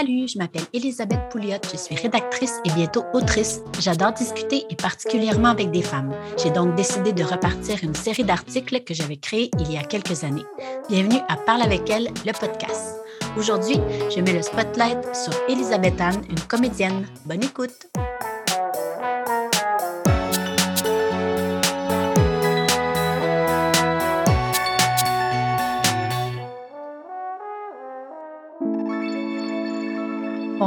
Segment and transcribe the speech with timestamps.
[0.00, 3.60] Salut, je m'appelle Elisabeth Pouliot, je suis rédactrice et bientôt autrice.
[3.80, 6.14] J'adore discuter et particulièrement avec des femmes.
[6.42, 10.24] J'ai donc décidé de repartir une série d'articles que j'avais créés il y a quelques
[10.24, 10.46] années.
[10.88, 12.96] Bienvenue à Parle avec elle, le podcast.
[13.36, 13.76] Aujourd'hui,
[14.08, 17.06] je mets le spotlight sur Elisabeth Anne, une comédienne.
[17.26, 17.90] Bonne écoute!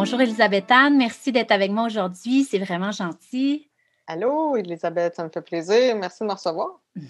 [0.03, 3.69] Bonjour Elisabeth Anne, merci d'être avec moi aujourd'hui, c'est vraiment gentil.
[4.05, 6.81] Allô Elisabeth, ça me fait plaisir, merci de me recevoir.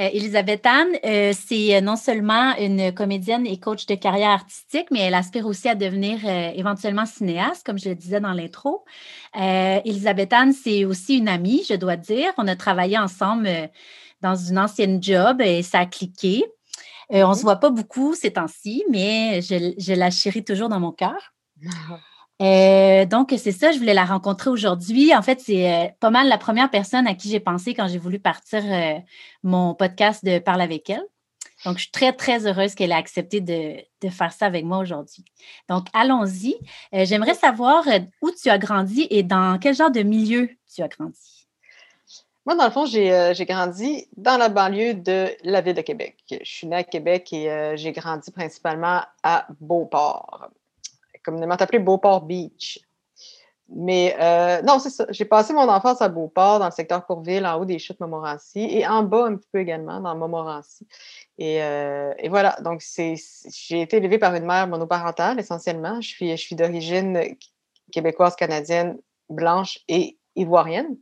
[0.00, 4.98] Euh, Elisabeth Anne, euh, c'est non seulement une comédienne et coach de carrière artistique, mais
[5.00, 8.84] elle aspire aussi à devenir euh, éventuellement cinéaste, comme je le disais dans l'intro.
[9.34, 12.32] Elisabeth Anne, c'est aussi une amie, je dois dire.
[12.36, 13.48] On a travaillé ensemble
[14.20, 16.44] dans une ancienne job et ça a cliqué.
[17.08, 17.44] on ne se mhm.
[17.44, 21.31] voit pas beaucoup ces temps-ci, mais je, je la chéris toujours dans mon cœur.
[22.42, 25.14] Euh, donc, c'est ça, je voulais la rencontrer aujourd'hui.
[25.14, 27.98] En fait, c'est euh, pas mal la première personne à qui j'ai pensé quand j'ai
[27.98, 28.98] voulu partir euh,
[29.44, 31.04] mon podcast de Parle avec elle.
[31.64, 35.24] Donc, je suis très, très heureuse qu'elle ait accepté de, faire ça avec moi aujourd'hui.
[35.68, 36.56] Donc, allons-y.
[36.92, 37.84] J'aimerais savoir
[38.20, 41.46] où tu as grandi et dans quel genre de milieu tu as grandi?
[42.44, 46.16] Moi, dans le fond, j'ai grandi dans la banlieue de la ville de Québec.
[46.28, 50.50] Je suis née à Québec et j'ai grandi principalement à Beauport
[51.24, 52.80] communément appelé Beauport Beach.
[53.74, 55.06] Mais euh, non, c'est ça.
[55.10, 58.60] J'ai passé mon enfance à Beauport, dans le secteur Courville, en haut des chutes Montmorency,
[58.60, 60.86] et en bas un petit peu également, dans Montmorency.
[61.38, 66.00] Et, euh, voilà, donc j'ai été élevée par une mère monoparentale essentiellement.
[66.02, 67.18] Je suis, d'origine
[67.90, 68.98] québécoise, canadienne,
[69.30, 70.98] blanche et ivoirienne.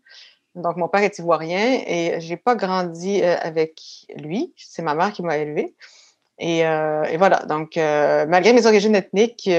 [0.54, 3.80] Donc, mon père est ivoirien et j'ai pas grandi euh, avec
[4.16, 4.52] lui.
[4.56, 5.74] C'est ma mère qui m'a élevée.
[6.38, 6.62] Et,
[7.18, 9.50] voilà, donc, malgré mes origines ethniques,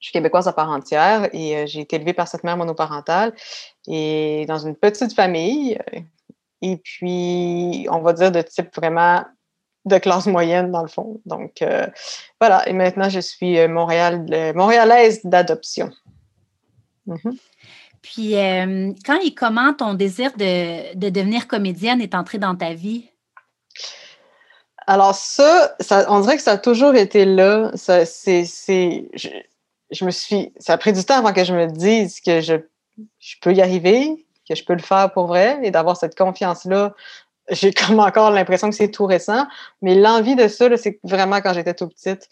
[0.00, 3.34] je suis québécoise à part entière et euh, j'ai été élevée par cette mère monoparentale
[3.86, 5.78] et dans une petite famille.
[6.62, 9.24] Et puis, on va dire de type vraiment
[9.84, 11.20] de classe moyenne, dans le fond.
[11.24, 11.86] Donc, euh,
[12.40, 12.68] voilà.
[12.68, 15.90] Et maintenant, je suis euh, Montréal, montréalaise d'adoption.
[17.06, 17.36] Mhm.
[18.02, 18.34] Puis,
[19.04, 23.10] quand et comment ton désir de, de, devenir comédienne est entré dans ta vie?
[24.86, 27.72] Alors, ça, ça on dirait que ça a toujours été là.
[27.74, 28.44] c'est,
[29.90, 30.52] je me suis.
[30.58, 32.54] Ça a pris du temps avant que je me dise que je,
[33.40, 36.94] peux y arriver, que je peux le faire pour vrai et d'avoir cette confiance-là.
[37.50, 39.46] J'ai comme encore l'impression que c'est tout récent,
[39.80, 42.28] mais l'envie de ça, c'est vraiment quand j'étais tout petite.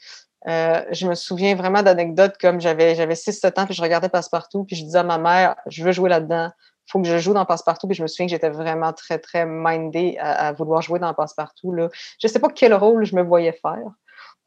[0.46, 4.64] Euh, je me souviens vraiment d'anecdotes comme j'avais j'avais 6-7 ans, puis je regardais Passepartout,
[4.64, 6.50] puis je disais à ma mère, je veux jouer là-dedans,
[6.86, 9.18] il faut que je joue dans Passepartout, puis je me souviens que j'étais vraiment très,
[9.18, 11.74] très mindée à, vouloir jouer dans Passepartout.
[11.76, 13.90] Je ne sais pas quel rôle je me voyais faire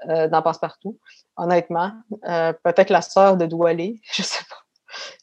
[0.07, 0.97] euh, dans Passepartout,
[1.39, 1.91] honnêtement.
[2.27, 4.55] Euh, peut-être la sœur de Doualé, je sais pas.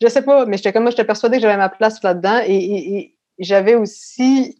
[0.00, 3.12] Je sais pas, mais j'étais comme moi, j'étais persuadée que j'avais ma place là-dedans et,
[3.38, 4.58] j'avais aussi,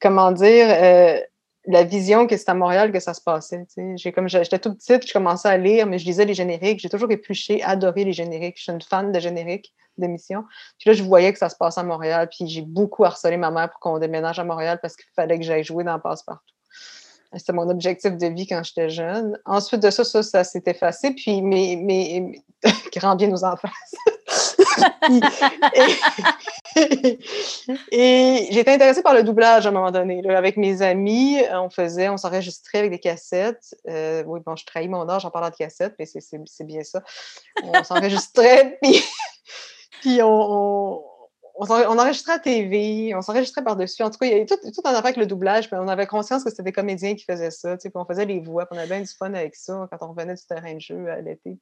[0.00, 1.20] comment dire, euh,
[1.66, 3.66] la vision que c'était à Montréal que ça se passait.
[3.96, 6.80] J'étais toute petite, je commençais à lire, mais je lisais les génériques.
[6.80, 8.56] J'ai toujours épluché, adoré les génériques.
[8.56, 10.44] Je suis une fan de génériques d'émissions.
[10.78, 12.28] Puis là, je voyais que ça se passait à Montréal.
[12.30, 15.44] Puis j'ai beaucoup harcelé ma mère pour qu'on déménage à Montréal parce qu'il fallait que
[15.44, 16.55] j'aille jouer dans Passe-Partout.
[17.38, 19.38] C'était mon objectif de vie quand j'étais jeune.
[19.44, 21.10] Ensuite de ça, ça, ça s'est effacé.
[21.12, 22.42] Puis, mais, mais,
[22.94, 23.68] grand bien aux enfants.
[27.90, 30.22] et, été intéressée par le doublage à un moment donné.
[30.30, 33.76] avec mes amis, on faisait, on s'enregistrait avec des cassettes.
[33.88, 37.02] Euh, oui, bon, je trahis mon âge en parlant de cassettes, mais c'est bien ça.
[37.62, 39.02] On s'enregistrait, puis,
[40.00, 41.02] puis on,
[41.58, 44.02] enregistrait à TV, on s'enregistrait par-dessus.
[44.02, 45.68] En tout cas, il y avait tout, tout en affaire avec le doublage.
[45.68, 47.76] Puis on avait conscience que c'était des comédiens qui faisaient ça.
[47.76, 48.66] Puis on faisait les voix.
[48.70, 51.20] On avait bien du fun avec ça quand on revenait du terrain de jeu à
[51.20, 51.58] l'été.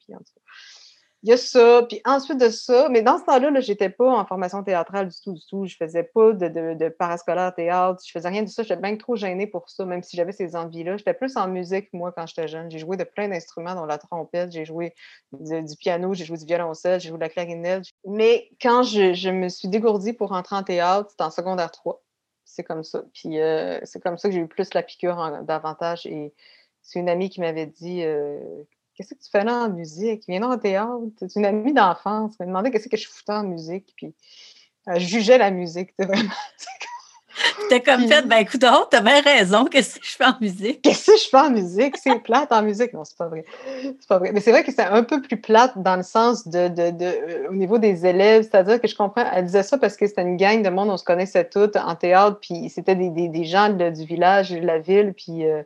[1.25, 1.83] Il y a ça.
[1.89, 5.17] Puis ensuite de ça, mais dans ce temps-là, -là, j'étais pas en formation théâtrale du
[5.23, 5.65] tout, du tout.
[5.65, 8.03] Je faisais pas de, de, de parascolaire théâtre.
[8.05, 8.63] Je faisais rien de ça.
[8.63, 10.99] J'étais bien trop gênée pour ça, même si j'avais ces envies-là.
[10.99, 12.71] J'étais plus en musique, moi, quand j'étais jeune.
[12.71, 14.95] J'ai joué de plein d'instruments, dont la trompette, j'ai joué
[15.33, 17.85] du piano, j'ai joué du violoncelle, j'ai joué de la clarinette.
[18.07, 22.03] Mais quand je, je me suis dégourdie pour rentrer en théâtre, c'était en secondaire 3.
[22.45, 23.03] C'est comme ça.
[23.15, 26.05] Puis euh, c'est comme ça que j'ai eu plus la piqûre davantage.
[26.05, 26.35] Et
[26.83, 28.39] c'est une amie qui m'avait dit euh,
[28.95, 30.23] Qu'est-ce que tu fais là en musique?
[30.29, 31.01] Viens dans au théâtre.
[31.19, 32.35] C'est une amie d'enfance.
[32.39, 33.93] Elle m'a demandé qu'est-ce que je foutais en musique.
[33.97, 34.15] Puis
[34.87, 35.91] elle jugeait la musique.
[35.91, 36.31] C'était vraiment.
[37.85, 40.83] Comme fait, ben écoute, t'as bien raison, qu'est-ce que je fais en musique?
[40.83, 41.97] Qu'est-ce que je fais en musique?
[41.97, 42.93] C'est plate en musique.
[42.93, 43.45] Non, c'est pas vrai.
[43.83, 44.31] C'est pas vrai.
[44.33, 47.05] Mais c'est vrai que c'est un peu plus plate dans le sens de, de, de
[47.05, 48.43] euh, au niveau des élèves.
[48.43, 50.97] C'est-à-dire que je comprends, elle disait ça parce que c'était une gang de monde, on
[50.97, 54.79] se connaissait toutes en théâtre, puis c'était des, des, des, gens du village, de la
[54.79, 55.63] ville, puis euh,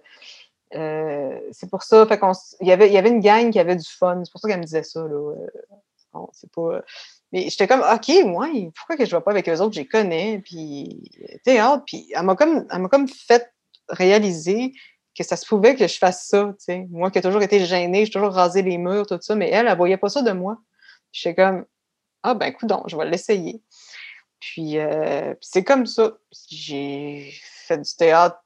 [0.75, 2.21] Euh, c'est pour ça, fait
[2.61, 4.23] il, y avait, y avait une gang qui avait du fun.
[4.25, 5.01] C'est pour ça qu'elle me disait ça.
[5.01, 5.35] Là.
[6.13, 6.83] Bon, c'est pas.
[7.33, 9.75] Mais j'étais comme, OK, moi, pourquoi que je ne vais pas avec eux autres?
[9.75, 10.41] Je les connais.
[10.45, 11.11] Puis,
[11.45, 11.85] théâtre.
[11.87, 13.53] Puis, elle m'a comme, elle m'a comme fait
[13.89, 14.73] réaliser
[15.17, 16.55] que ça se pouvait que je fasse ça.
[16.91, 19.35] Moi qui ai toujours été gênée, j'ai toujours rasé les murs, tout ça.
[19.35, 20.59] Mais elle, elle ne voyait pas ça de moi.
[21.13, 21.67] J'étais comme,
[22.23, 23.63] ah, ben, écoute, je vais l'essayer.
[24.41, 26.13] Puis, euh, puis c'est comme ça.
[26.49, 27.33] J'ai
[27.67, 28.39] fait du théâtre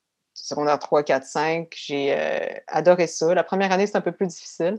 [0.42, 1.68] secondaire 3, 4, 5.
[1.74, 3.32] J'ai euh, adoré ça.
[3.34, 4.78] La première année, c'est un peu plus difficile.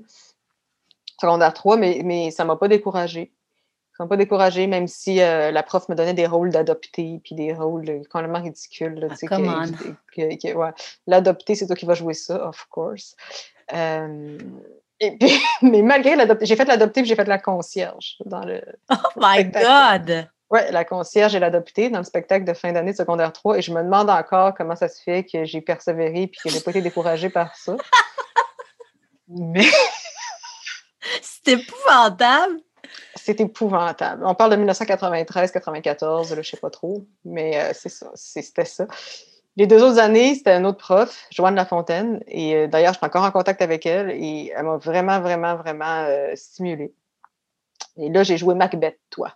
[1.20, 3.32] Secondaire 3, mais, mais ça ne m'a pas découragée.
[3.98, 7.36] Ça m'a pas découragée, même si euh, la prof me donnait des rôles d'adopté, puis
[7.36, 9.08] des rôles complètement ridicules.
[9.32, 10.74] Ah,
[11.08, 13.16] L'adopté, c'est toi qui vas jouer ça, of course.
[13.72, 14.38] Euh,
[15.00, 15.32] et puis,
[15.62, 18.62] mais malgré l'adopté, j'ai fait l'adopté puis j'ai fait la concierge dans le.
[18.90, 20.28] Oh my God!
[20.54, 23.58] Oui, la concierge et l'adopté dans le spectacle de fin d'année de secondaire 3.
[23.58, 26.60] Et je me demande encore comment ça se fait que j'ai persévéré puis que j'ai
[26.60, 27.76] pas été découragée par ça.
[29.28, 29.66] Mais.
[31.24, 32.60] C'est épouvantable!
[33.16, 34.24] C'est épouvantable.
[34.26, 38.86] On parle de 1993-94, je ne sais pas trop, mais euh, c'est ça, c'était ça.
[39.58, 43.06] Les deux autres années, c'était un autre prof, Joanne Lafontaine, et euh, d'ailleurs, je suis
[43.06, 46.94] encore en contact avec elle, et elle m'a vraiment, vraiment, vraiment euh, stimulée.
[47.98, 49.36] Et là, j'ai joué Macbeth, toi.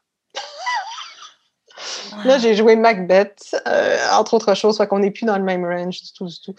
[2.25, 5.65] Là, j'ai joué Macbeth, euh, entre autres choses, fait qu'on n'est plus dans le même
[5.65, 6.55] range du tout, du tout.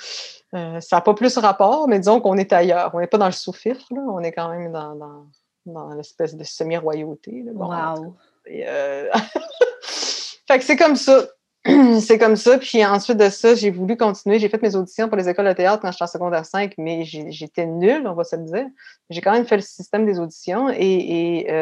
[0.54, 2.90] Euh, ça n'a pas plus rapport, mais disons qu'on est ailleurs.
[2.94, 5.26] On n'est pas dans le sous-fifre, on est quand même dans, dans,
[5.66, 7.44] dans l'espèce de semi-royauté.
[7.54, 8.14] wow!
[8.50, 9.10] Euh,
[9.82, 11.26] fait que c'est comme ça.
[12.00, 12.58] c'est comme ça.
[12.58, 14.38] Puis ensuite de ça, j'ai voulu continuer.
[14.38, 17.04] J'ai fait mes auditions pour les écoles de théâtre quand j'étais en secondaire 5, mais
[17.04, 18.66] j'étais nulle, on va se le dire.
[19.10, 21.52] J'ai quand même fait le système des auditions et, et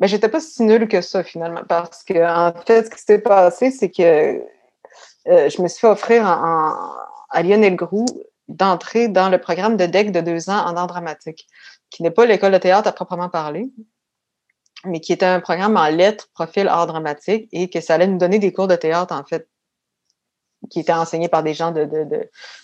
[0.00, 3.02] mais ben, j'étais pas si nulle que ça finalement, parce que en fait, ce qui
[3.02, 4.40] s'est passé, c'est que
[5.28, 8.06] euh, je me suis fait offrir à Lionel Groux
[8.48, 11.46] d'entrer dans le programme de DEC de deux ans en art dramatique,
[11.90, 13.70] qui n'est pas l'école de théâtre à proprement parler,
[14.86, 18.18] mais qui était un programme en lettres, profil art dramatique, et que ça allait nous
[18.18, 19.48] donner des cours de théâtre, en fait,
[20.68, 21.84] qui était enseigné par des gens de,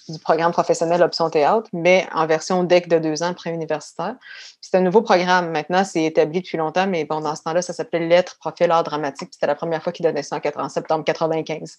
[0.08, 4.16] du programme professionnel Option Théâtre, mais en version DEC de deux ans pré-universitaire.
[4.60, 5.50] C'est un nouveau programme.
[5.50, 8.84] Maintenant, c'est établi depuis longtemps, mais bon, dans ce temps-là, ça s'appelait Lettres, profil, art
[8.84, 9.31] dramatique.
[9.32, 11.78] C'était la première fois qu'ils donnaient ça en, septembre 95.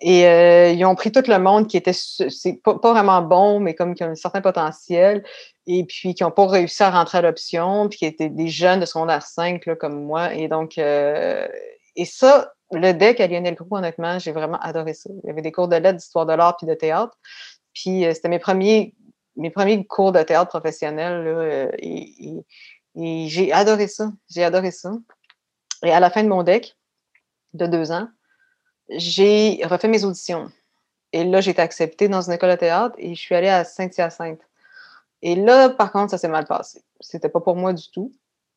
[0.00, 3.74] Et euh, ils ont pris tout le monde qui était c'est pas, vraiment bon, mais
[3.74, 5.24] comme qui a un certain potentiel,
[5.66, 8.80] et puis qui n'ont pas réussi à rentrer à l'option, puis qui étaient des jeunes
[8.80, 10.34] de secondaire 5 là, comme moi.
[10.34, 11.46] Et donc, euh,
[11.94, 15.10] et ça, le deck à Lionel Groux, honnêtement, j'ai vraiment adoré ça.
[15.22, 17.16] Il y avait des cours de lettres, d'histoire de l'art puis de théâtre.
[17.74, 18.94] Puis euh, c'était mes premiers,
[19.86, 21.26] cours de théâtre professionnel.
[21.26, 22.44] Euh, et,
[22.94, 24.12] j'ai adoré ça.
[24.28, 24.92] J'ai adoré ça.
[25.84, 26.76] Et à la fin de mon deck,
[27.54, 28.08] de deux ans,
[28.90, 30.50] j'ai refait mes auditions.
[31.12, 33.64] Et là, j'ai été acceptée dans une école de théâtre et je suis allée à
[33.64, 34.40] Saint-Hyacinthe.
[35.20, 36.82] Et là, par contre, ça s'est mal passé.
[37.00, 38.12] C'était pas pour moi du tout.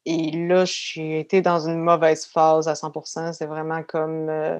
[0.06, 4.30] Et là, j'ai été dans une mauvaise phase à 100% C'est vraiment comme.
[4.30, 4.60] Euh,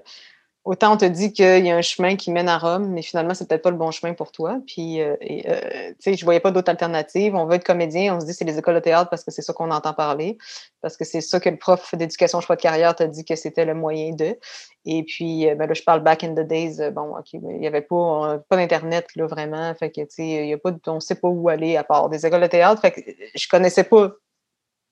[0.64, 3.36] autant on te dit qu'il y a un chemin qui mène à Rome, mais finalement,
[3.36, 4.58] c'est peut-être pas le bon chemin pour toi.
[4.66, 7.36] Puis, euh, euh, tu sais, je voyais pas d'autre alternative.
[7.36, 9.44] On veut être comédien, on se dit c'est les écoles de théâtre parce que c'est
[9.44, 10.40] ça qu'on entend parler,
[10.82, 13.66] parce que c'est ça que le prof d'éducation choix de carrière t'a dit que c'était
[13.66, 14.40] le moyen de.
[14.86, 16.78] Et puis, ben là, je parle back in the days.
[16.92, 19.74] Bon, OK, il n'y avait pas, pas d'Internet, là, vraiment.
[19.76, 22.10] Fait que, tu sais, il y a pas, on sait pas où aller à part
[22.10, 22.82] des écoles de théâtre.
[22.82, 23.02] Fait que
[23.36, 24.16] je connaissais pas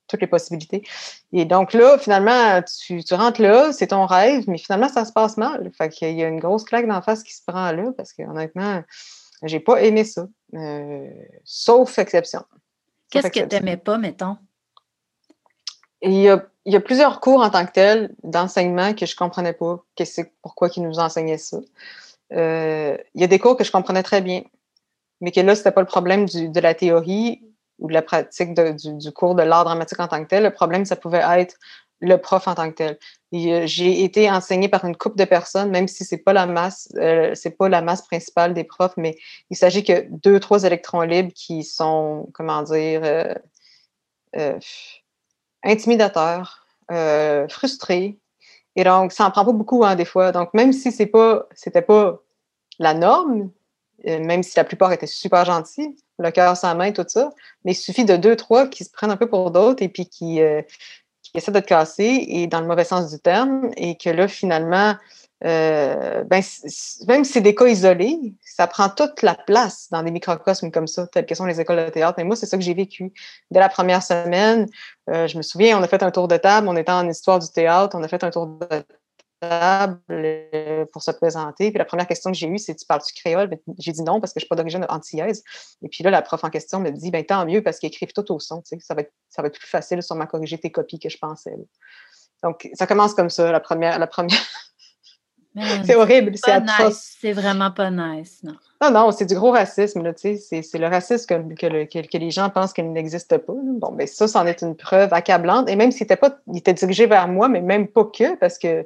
[0.08, 0.84] toutes les possibilités.
[1.32, 5.38] Et donc là, finalement, tu, rentres là, c'est ton rêve, mais finalement, ça se passe
[5.38, 5.72] mal.
[5.78, 8.24] Fait qu'il y a une grosse claque d'en face qui se prend là, parce que
[8.24, 8.84] honnêtement,
[9.44, 10.28] j'ai pas aimé ça.
[10.54, 11.10] Euh,
[11.44, 12.44] sauf exception.
[13.10, 14.38] Qu'est-ce que tu n'aimais pas, mettons?
[16.02, 19.14] Il y, a, il y, a, plusieurs cours en tant que tel d'enseignement que je
[19.14, 21.60] ne comprenais pas, que c'est pourquoi ils nous enseignaient ça.
[22.34, 24.44] Euh, il y a des cours que je comprenais très bien,
[25.22, 27.42] mais que là, ce n'était pas le problème du, de la théorie
[27.80, 30.44] ou de la pratique du, cours de l'art dramatique en tant que tel.
[30.44, 31.56] Le problème, ça pouvait être
[32.00, 32.98] le prof en tant que tel.
[33.34, 37.70] Euh, j'ai été enseignée par une couple de personnes, même si c'est pas euh, pas
[37.70, 39.16] la masse principale des profs, mais
[39.50, 43.02] il s'agit que deux, trois électrons libres qui sont, comment dire,
[44.36, 44.60] euh,
[45.64, 46.68] intimidateurs,
[47.50, 48.20] frustrés.
[48.76, 50.32] Et donc, ça en prend pas beaucoup, hein, des fois.
[50.32, 51.48] Donc, même si c'est pas,
[51.88, 52.20] pas
[52.80, 53.52] la norme,
[54.06, 57.32] même si la plupart étaient super gentils, le cœur sans main, tout ça.
[57.66, 60.08] Mais il suffit de deux, trois qui se prennent un peu pour d'autres et puis
[60.08, 60.62] qui, euh,
[61.34, 64.96] essaient de te et dans le mauvais sens du terme, et que là, finalement,
[65.46, 66.42] euh, ben,
[67.08, 70.88] même si c'est des cas isolés, ça prend toute la place dans des microcosmes comme
[70.88, 72.20] ça, tels que sont les écoles de théâtre.
[72.20, 73.12] Et moi, c'est ça que j'ai vécu.
[73.52, 74.68] Dès la première semaine,
[75.10, 77.40] euh, je me souviens, on a fait un tour de table, on était en histoire
[77.40, 78.68] du théâtre, on a fait un tour de
[79.50, 81.70] table euh, pour se présenter.
[81.72, 83.50] Puis la première question que j'ai eue, c'est Tu parles-tu créole?
[83.80, 85.44] J'ai dit non parce que je ne suis pas d'origine antillaise.
[85.82, 88.14] Et puis là, la prof en question me dit ben, Tant mieux parce qu'ils écrivent
[88.14, 88.62] tout au son.
[88.80, 91.18] Ça va, être, ça va être plus facile sur ma corriger tes copies que je
[91.18, 91.56] pensais.
[92.44, 94.00] Donc, ça commence comme ça, la première.
[94.00, 94.38] La première...
[95.86, 97.16] c'est horrible, c'est atroce.
[97.22, 98.56] C'est vraiment pas nice, non.
[98.82, 100.62] Non, non, c'est du gros racisme, là, tu sais.
[100.62, 103.54] C'est le racisme que, que, les gens pensent qu'il n'existe pas.
[103.54, 105.70] Bon, ben ça, c'en est une preuve accablante.
[105.70, 108.58] Et même s'il était pas, il était dirigé vers moi, mais même pas que, parce
[108.58, 108.86] que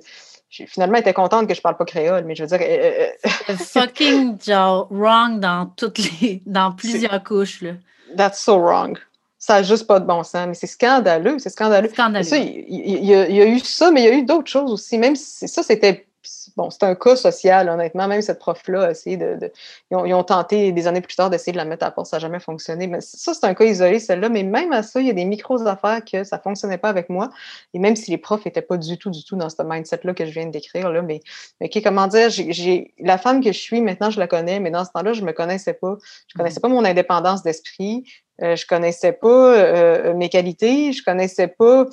[0.50, 2.60] finalement, était contente que je parle pas créole, mais je veux dire.
[2.62, 3.08] Euh,
[3.50, 7.72] euh, fucking genre wrong dans toutes les, dans plusieurs couches là.
[8.16, 8.98] That's so wrong.
[9.40, 11.90] Ça n'a juste pas de bon sens, mais c'est scandaleux, c'est scandaleux.
[11.90, 12.26] scandaleux.
[12.34, 14.98] il, y a, eu ça, mais il y a eu d'autres choses aussi.
[14.98, 16.07] Même si ça, c'était
[16.56, 18.08] bon, c'est un cas social, honnêtement.
[18.08, 19.52] Même cette prof-là a essayé de.
[19.92, 22.22] ils, ont, tenté des années plus tard d'essayer de la mettre à part, ça n'a
[22.22, 22.88] jamais fonctionné.
[22.88, 24.30] Mais ça, c'est un cas isolé, celle-là.
[24.30, 27.10] Mais même à ça, il y a des micros-affaires que ça ne fonctionnait pas avec
[27.10, 27.30] moi.
[27.74, 30.26] Et même si les profs n'étaient pas du tout, du tout dans ce mindset-là que
[30.26, 31.22] je viens de décrire, là, mais,
[31.62, 34.86] mais comment dire, j'ai la femme que je suis, maintenant, je la connais, mais dans
[34.86, 35.98] ce temps-là, je ne me connaissais pas.
[36.28, 38.04] Je ne connaissais pas mon indépendance d'esprit.
[38.44, 41.88] Euh, je connaissais pas euh, mes qualités, je connaissais pas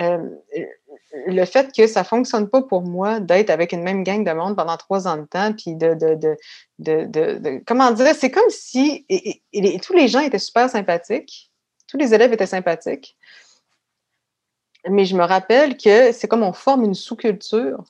[0.00, 0.18] euh,
[1.26, 4.56] le fait que ça fonctionne pas pour moi d'être avec une même gang de monde
[4.56, 6.36] pendant trois ans de temps, puis de, de,
[6.78, 11.52] de, de comment dire, c'est comme si et, tous les gens étaient super sympathiques,
[11.86, 13.16] tous les élèves étaient sympathiques,
[14.88, 17.84] mais je me rappelle que c'est comme on forme une sous-culture,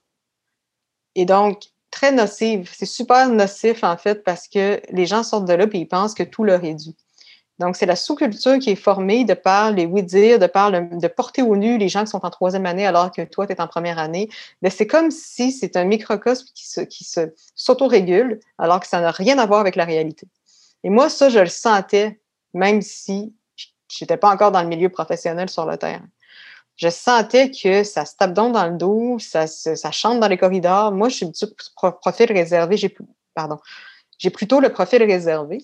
[1.14, 5.54] et donc très nocive, c'est super nocif en fait parce que les gens sortent de
[5.54, 6.90] là et ils pensent que tout leur est dû.
[7.60, 11.42] Donc, c'est la sous-culture qui est formée de par les oui-dire, de par de porter
[11.42, 13.68] au nu les gens qui sont en troisième année alors que toi, tu es en
[13.68, 14.28] première année.
[14.60, 19.00] Mais c'est comme si c'est un microcosme qui, se, qui se, s'autorégule alors que ça
[19.00, 20.26] n'a rien à voir avec la réalité.
[20.82, 22.20] Et moi, ça, je le sentais,
[22.54, 26.06] même si je n'étais pas encore dans le milieu professionnel sur le terrain.
[26.76, 30.36] Je sentais que ça se tape donc dans le dos, ça, ça chante dans les
[30.36, 30.90] corridors.
[30.90, 31.46] Moi, je suis du
[31.76, 32.76] profil réservé.
[32.76, 32.94] J'ai,
[33.32, 33.58] pardon,
[34.18, 35.58] j'ai plutôt le profil réservé.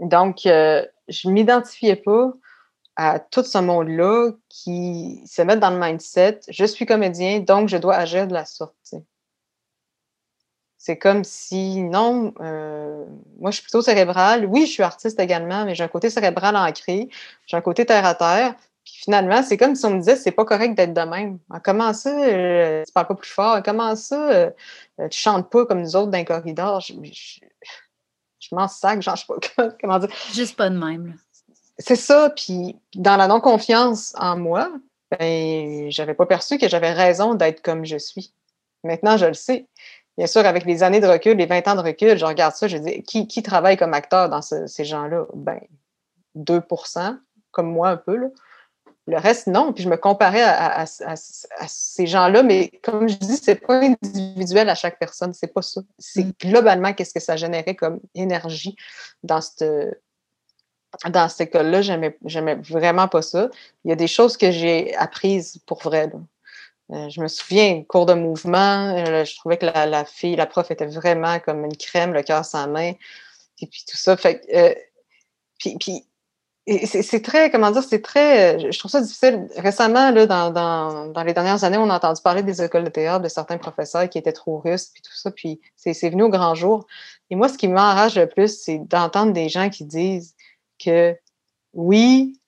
[0.00, 2.32] Donc, euh, je ne m'identifiais pas
[2.96, 7.76] à tout ce monde-là qui se met dans le mindset je suis comédien, donc je
[7.78, 8.74] dois agir de la sorte.
[10.76, 13.04] C'est comme si, non, euh,
[13.38, 14.46] moi je suis plutôt cérébral.
[14.46, 17.08] Oui, je suis artiste également, mais j'ai un côté cérébral ancré,
[17.46, 18.56] j'ai un côté terre à terre.
[18.84, 21.38] Puis finalement, c'est comme si on me disait, c'est pas correct d'être de même.
[21.50, 23.62] Ah, comment ça, euh, tu parles pas plus fort?
[23.62, 24.50] Comment ça,
[25.08, 26.82] tu chantes pas comme nous autres dans corridor?
[28.52, 30.10] M'en sac, genre, je sais pas comment dire?
[30.32, 31.16] Juste pas de même.
[31.78, 34.70] C'est ça, puis dans la non-confiance en moi,
[35.18, 38.32] ben, j'avais pas perçu que j'avais raison d'être comme je suis.
[38.84, 39.68] Maintenant, je le sais.
[40.18, 42.68] Bien sûr, avec les années de recul, les 20 ans de recul, je regarde ça,
[42.68, 45.26] je dis, qui, qui travaille comme acteur dans ces gens-là?
[45.34, 45.60] Ben,
[46.36, 47.18] 2%
[47.50, 48.28] comme moi un peu, là.
[49.06, 49.72] Le reste, non.
[49.72, 54.74] Puis je me comparais à, ces gens-là, mais comme je dis, c'est pas individuel à
[54.74, 55.80] chaque personne, c'est pas ça.
[55.98, 56.32] C'est mm.
[56.40, 58.76] globalement qu'est-ce que ça générait comme énergie
[59.22, 59.64] dans cette
[61.08, 63.48] dans école-là, j'aimais, j'aimais vraiment pas ça.
[63.84, 66.10] Il y a des choses que j'ai apprises pour vrai.
[66.90, 70.70] Euh, je me souviens, cours de mouvement, euh, je trouvais que la, fille, la prof
[70.70, 72.92] était vraiment comme une crème, le cœur sans main,
[73.60, 74.16] et puis tout ça.
[74.16, 74.74] Fait, euh,
[75.58, 76.04] puis, puis
[76.66, 79.48] c'est très, comment dire, c'est très, je trouve ça difficile.
[79.56, 83.28] Récemment, là, dans, les dernières années, on a entendu parler des écoles de théâtre, de
[83.28, 86.86] certains professeurs qui étaient trop russes, puis tout ça, puis c'est venu au grand jour.
[87.30, 90.34] Et moi, ce qui m'enrage le plus, c'est d'entendre des gens qui disent
[90.78, 91.16] que
[91.72, 92.38] oui,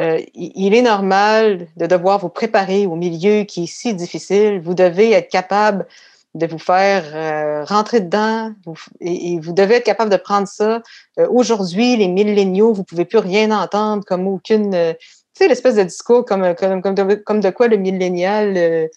[0.00, 4.60] euh, il est normal de devoir vous préparer au milieu qui est si difficile.
[4.60, 5.86] Vous devez être capable
[6.34, 8.52] de vous faire euh, rentrer dedans
[9.00, 10.82] et, vous devez être capable de prendre ça.
[11.18, 14.74] Euh, aujourd'hui, les milléniaux, vous pouvez plus rien entendre comme aucune...
[14.74, 18.88] Euh, tu sais, l'espèce de discours comme, comme, comme, de, quoi le millénial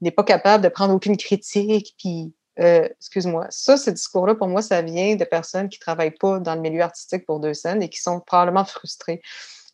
[0.00, 2.32] n'est pas capable de prendre aucune critique, puis...
[2.56, 3.46] excuse-moi.
[3.50, 6.82] Ça, ce discours-là, pour moi, ça vient de personnes qui travaillent pas dans le milieu
[6.82, 9.22] artistique pour deux scènes et qui sont probablement frustrées.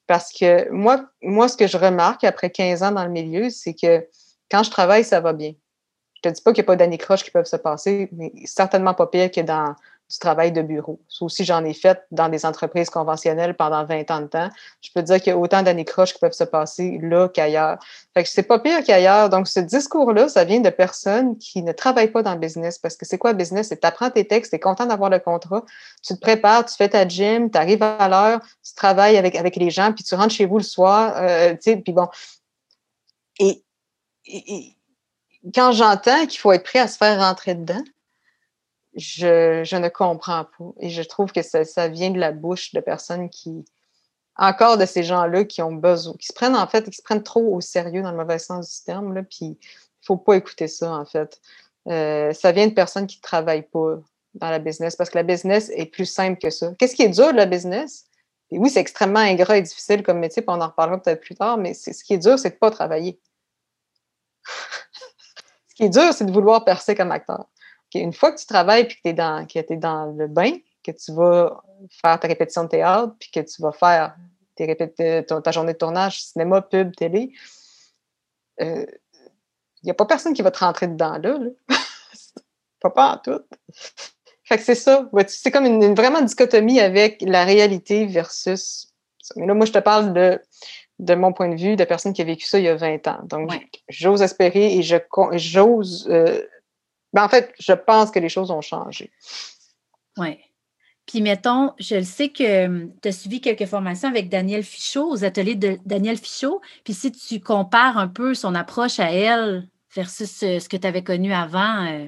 [0.07, 3.73] Parce que moi, moi, ce que je remarque après 15 ans dans le milieu, c'est
[3.73, 4.07] que
[4.51, 5.55] quand je travaille, ça va bien
[6.25, 8.95] je te dis pas qu'il n'y a pas d'anicroches qui peuvent se passer, mais certainement
[8.95, 9.75] pas pire que dans
[10.11, 11.01] du travail de bureau.
[11.09, 14.49] Ça aussi, j'en ai fait dans des entreprises conventionnelles pendant 20 ans de temps.
[14.83, 17.79] Je peux te dire qu'il y a autant d'anicroches qui peuvent se passer là qu'ailleurs.
[18.13, 19.31] Fait que c'est pas pire qu'ailleurs.
[19.31, 22.79] Donc, ce discours-là, ça vient de personnes qui ne travaillent pas dans le business.
[22.79, 23.69] Parce que c'est quoi le business?
[23.69, 25.65] C'est tu apprends tes textes, tu es content d'avoir le contrat,
[26.03, 29.57] tu te prépares, tu fais ta gym, tu arrives à l'heure, tu travailles avec, avec
[29.57, 32.09] les gens, puis tu rentres chez vous le soir, euh, tu sais, puis bon.
[33.41, 33.65] et,
[35.53, 37.83] quand j'entends qu'il faut être prêt à se faire rentrer dedans,
[38.97, 40.73] je, ne comprends pas.
[40.81, 43.65] Et je trouve que ça, vient de la bouche de personnes qui,
[44.37, 47.23] encore de ces gens-là qui ont besoin, qui se prennent en fait, qui se prennent
[47.23, 49.59] trop au sérieux dans le mauvais sens du terme, puis
[50.03, 51.41] faut pas écouter ça, en fait.
[51.89, 53.97] Euh, ça vient de personnes qui ne travaillent pas
[54.35, 56.73] dans la business parce que la business est plus simple que ça.
[56.79, 58.07] Qu'est-ce qui est dur de la business?
[58.51, 61.35] Et oui, c'est extrêmement ingrat et difficile comme métier, puis on en reparlera peut-être plus
[61.35, 63.21] tard, mais ce qui est dur, c'est de ne pas travailler.
[65.75, 67.47] Ce qui est dur, c'est de vouloir percer comme acteur.
[67.95, 70.53] Une fois que tu travailles puis que tu es, dans, es dans le bain,
[70.83, 74.17] que tu vas faire ta répétition de théâtre, puis que tu vas faire
[74.57, 77.33] ta journée de tournage, cinéma, pub, télé,
[78.61, 78.87] il euh,
[79.83, 81.39] n'y a pas personne qui va te rentrer dedans là.
[82.81, 83.43] pas, pas en tout.
[84.45, 85.09] Fait que c'est ça.
[85.27, 88.93] C'est comme une, vraiment dichotomie avec la réalité versus.
[89.37, 90.41] Mais là, moi, je te parle de,
[90.99, 93.07] de mon point de vue de personne qui a vécu ça il y a 20
[93.09, 93.21] ans.
[93.25, 93.51] Donc,
[93.89, 94.97] j'ose espérer et je
[95.33, 96.09] j'ose.
[96.11, 96.41] Euh,
[97.13, 99.11] ben, en fait, je pense que les choses ont changé.
[100.17, 100.39] Oui.
[101.07, 105.11] Puis, mettons, je le sais que hum, tu as suivi quelques formations avec Daniel Fichot,
[105.11, 106.61] aux ateliers de Daniel Fichot.
[106.85, 111.05] Puis, si tu compares un peu son approche à elle versus ce, que tu avais
[111.05, 111.87] connu avant.
[111.87, 112.07] Euh,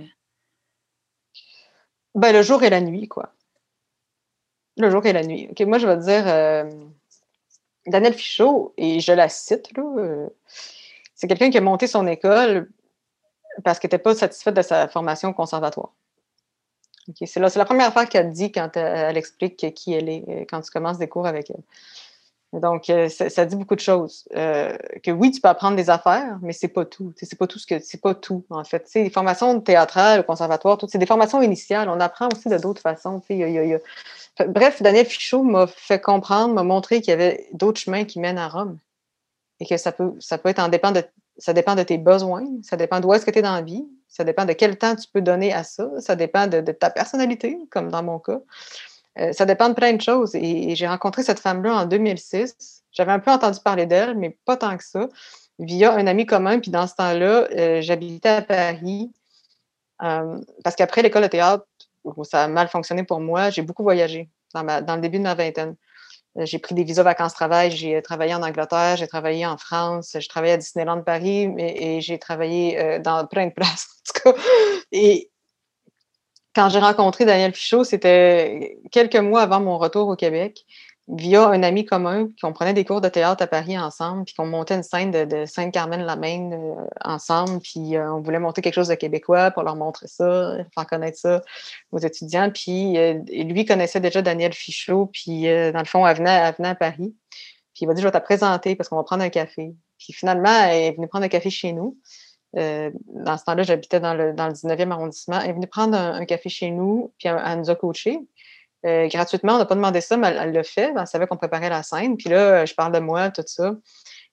[2.14, 3.32] ben, le jour et la nuit, quoi.
[4.78, 5.48] Le jour et la nuit.
[5.50, 6.64] OK, moi, je vais dire euh,
[7.86, 10.28] Daniel Fichot, et je la cite, euh,
[11.14, 12.70] c'est quelqu'un qui a monté son école
[13.64, 15.92] parce qu'elle n'était pas satisfaite de sa formation au conservatoire.
[17.24, 20.70] c'est, la première fois qu'elle dit quand elle, explique qui elle est, euh, quand tu
[20.70, 21.62] commences des cours avec elle.
[22.52, 24.26] Donc, euh, ça, dit beaucoup de choses.
[24.34, 27.12] Euh, que oui, tu peux apprendre des affaires, mais c'est pas tout.
[27.16, 28.84] C'est pas tout ce que c'est pas tout, en fait.
[28.86, 31.88] C'est des formations théâtrales, au conservatoire, c'est des formations initiales.
[31.88, 33.20] On apprend aussi de d'autres façons.
[34.48, 38.38] Bref, Daniel Fichot m'a fait comprendre, m'a montré qu'il y avait d'autres chemins qui mènent
[38.38, 38.78] à Rome.
[39.58, 41.02] Et que ça peut, ça peut être en dépend de.
[41.38, 43.84] Ça dépend de tes besoins, ça dépend d'où est-ce que tu es dans la vie,
[44.08, 47.58] ça dépend de quel temps tu peux donner à ça, ça dépend de ta personnalité,
[47.70, 48.40] comme dans mon cas.
[49.18, 50.34] Euh, ça dépend de plein de choses.
[50.34, 52.82] Et, j'ai rencontré cette femme-là en 2006.
[52.92, 55.08] J'avais un peu entendu parler d'elle, mais pas tant que ça,
[55.58, 56.60] via un ami commun.
[56.60, 59.12] Puis dans ce temps-là, euh, j'habitais à Paris.
[60.02, 61.66] Euh, parce qu'après l'école de théâtre,
[62.24, 63.50] ça a mal fonctionné pour moi.
[63.50, 65.76] J'ai beaucoup voyagé dans, le début de ma vingtaine.
[66.38, 70.52] J'ai pris des visas vacances-travail, j'ai travaillé en Angleterre, j'ai travaillé en France, j'ai travaillé
[70.52, 73.88] à Disneyland Paris et, j'ai travaillé dans plein de places.
[74.06, 74.42] En tout cas.
[74.92, 75.30] Et,
[76.56, 80.64] quand j'ai rencontré Daniel Fichot, c'était quelques mois avant mon retour au Québec,
[81.06, 84.46] via un ami commun, qu'on prenait des cours de théâtre à Paris ensemble, puis qu'on
[84.46, 88.94] montait une scène de, Sainte-Carmen-la-Maine euh, ensemble, puis euh, on voulait monter quelque chose de
[88.94, 91.42] québécois pour leur montrer ça, faire connaître ça
[91.92, 92.50] aux étudiants.
[92.50, 97.14] Puis euh, lui connaissait déjà Daniel Fichot, puis dans le fond, elle venait, à Paris.
[97.74, 99.74] Puis il m'a dit, je vais te présenter parce qu'on va prendre un café.
[99.98, 101.98] Puis finalement, elle est venue prendre un café chez nous.
[102.56, 105.40] Euh, dans ce temps-là, j'habitais dans le, dans le 19e arrondissement.
[105.40, 108.18] Elle est venue prendre un, café chez nous, puis elle, nous a coachés.
[108.84, 110.92] Euh, gratuitement, on n'a pas demandé ça, mais elle l'a fait.
[110.98, 112.16] Elle savait qu'on préparait la scène.
[112.16, 113.74] Puis là, je parle de moi, tout ça.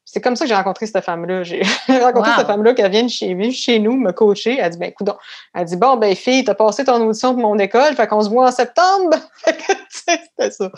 [0.06, 1.44] C'est comme ça que j'ai rencontré cette femme-là.
[1.44, 4.58] J'ai rencontré cette femme-là qui vient chez, chez nous me coacher.
[4.60, 5.10] Elle dit, ben, écoute,
[5.54, 8.30] elle dit, bon, ben, fille, t'as passé ton audition pour mon école, fait qu'on se
[8.30, 9.18] voit en septembre.
[9.90, 10.72] C'était ça.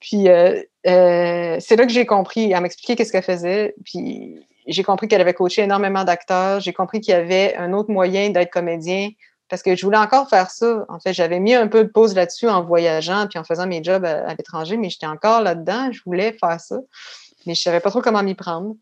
[0.00, 2.52] Puis, euh, c'est là que j'ai compris.
[2.52, 3.74] Elle m'expliquait qu'est-ce qu'elle faisait.
[3.84, 6.60] Puis, j'ai compris qu'elle avait coaché énormément d'acteurs.
[6.60, 9.10] J'ai compris qu'il y avait un autre moyen d'être comédien
[9.48, 10.84] parce que je voulais encore faire ça.
[10.88, 13.82] En fait, j'avais mis un peu de pause là-dessus en voyageant puis en faisant mes
[13.84, 15.92] jobs à, l'étranger, mais j'étais encore là-dedans.
[15.92, 16.78] Je voulais faire ça,
[17.46, 18.74] mais je savais pas trop comment m'y prendre.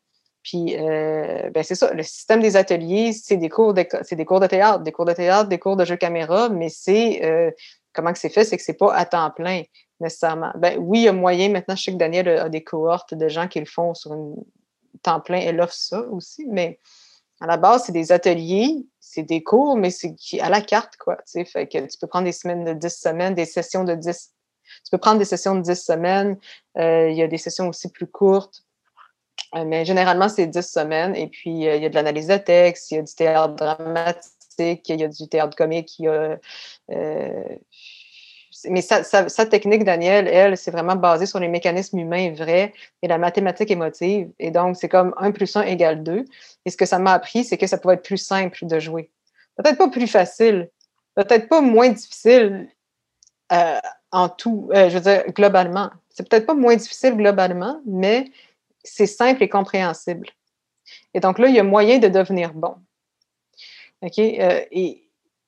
[0.42, 1.92] Puis, euh, ben c'est ça.
[1.92, 5.05] Le système des ateliers, c'est des cours de, c'est des cours de théâtre, des cours
[5.05, 7.51] de théâtre, des cours de jeu caméra, mais c'est euh,
[7.92, 9.62] comment que c'est fait, c'est que c'est pas à temps plein
[10.01, 10.51] nécessairement.
[10.57, 11.49] Ben oui, il y a moyen.
[11.49, 14.35] Maintenant, je sais que Daniel a des cohortes de gens qui le font sur une
[15.03, 16.79] temps plein, elle offre ça aussi, mais
[17.41, 21.19] à la base, c'est des ateliers, c'est des cours, mais c'est à la carte, quoi.
[21.31, 24.31] Tu tu peux prendre des semaines de 10 semaines, des sessions de 10.
[24.85, 26.38] Tu peux prendre des sessions de 10 semaines.
[26.79, 28.62] Euh, il y a des sessions aussi plus courtes.
[29.57, 31.17] Euh, mais généralement, c'est 10 semaines.
[31.17, 33.55] Et puis, euh, il y a de l'analyse de texte, il y a du théâtre
[33.55, 36.38] dramatique, il y a du théâtre comique, il y a
[38.68, 42.72] mais sa, technique, Daniel, elle, c'est vraiment basé sur les mécanismes humains vrais
[43.03, 44.31] et la mathématique émotive.
[44.38, 46.25] Et donc, c'est comme 1 plus 1 égale 2.
[46.64, 49.11] Et ce que ça m'a appris, c'est que ça pouvait être plus simple de jouer.
[49.57, 50.70] Peut-être pas plus facile,
[51.14, 52.68] peut-être pas moins difficile
[53.53, 53.79] euh,
[54.11, 55.90] en tout, euh, je veux dire, globalement.
[56.11, 58.31] C'est peut-être pas moins difficile globalement, mais
[58.85, 60.29] c'est simple et compréhensible.
[61.14, 62.77] Et donc là, il y a moyen de devenir bon.
[64.03, 64.18] OK?
[64.18, 65.03] Euh, et,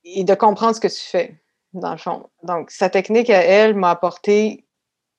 [0.05, 1.35] et de comprendre ce que tu fais
[1.75, 2.29] dans le fond.
[2.43, 4.65] Donc, sa technique à elle m'a apporté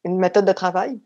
[0.03, 0.99] une méthode de travail.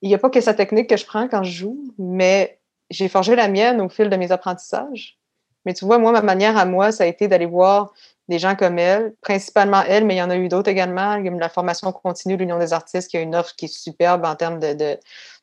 [0.00, 3.08] Il n'y a pas que sa technique que je prends quand je joue, mais j'ai
[3.08, 5.18] forgé la mienne au fil de mes apprentissages.
[5.64, 7.92] Mais tu vois, moi, ma manière à moi, ça a été d'aller voir
[8.28, 11.14] des gens comme elle, principalement elle, mais il y en a eu d'autres également.
[11.14, 13.66] Il y a la formation continue de l'Union des artistes qui a une offre qui
[13.66, 14.98] est superbe en termes de,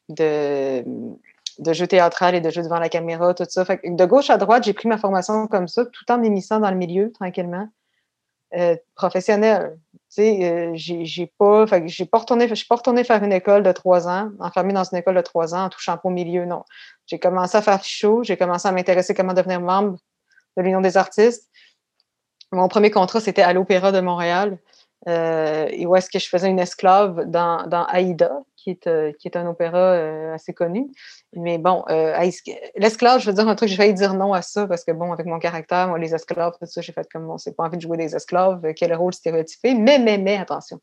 [0.09, 0.83] de,
[1.59, 3.63] de jeu théâtral et de jeu devant la caméra, tout ça.
[3.65, 6.77] de gauche à droite, j'ai pris ma formation comme ça, tout en m'émissant dans le
[6.77, 7.69] milieu, tranquillement.
[8.55, 9.77] Euh, professionnel.
[9.93, 13.71] Tu sais, euh, j'ai pas, j'ai pas retourné, je suis pas faire une école de
[13.71, 16.63] trois ans, enfermée dans une école de trois ans en touchant pas au milieu, non.
[17.05, 19.99] J'ai commencé à faire show, j'ai commencé à m'intéresser comment devenir membre
[20.57, 21.47] de l'Union des artistes.
[22.51, 24.57] Mon premier contrat, c'était à l'Opéra de Montréal.
[25.07, 28.31] Euh, et où est-ce que je faisais une esclave dans, dans Aïda,
[28.63, 30.87] qui est, euh, qui est un opéra euh, assez connu.
[31.33, 31.83] Mais bon,
[32.75, 35.11] l'esclave, je veux dire un truc, j'ai failli dire non à ça parce que, bon,
[35.11, 37.77] avec mon caractère, moi, les esclaves, tout ça, j'ai fait comme, bon, c'est pas envie
[37.77, 39.73] de jouer des esclaves, quel rôle stéréotypé.
[39.73, 40.79] Mais, mais, mais, attention.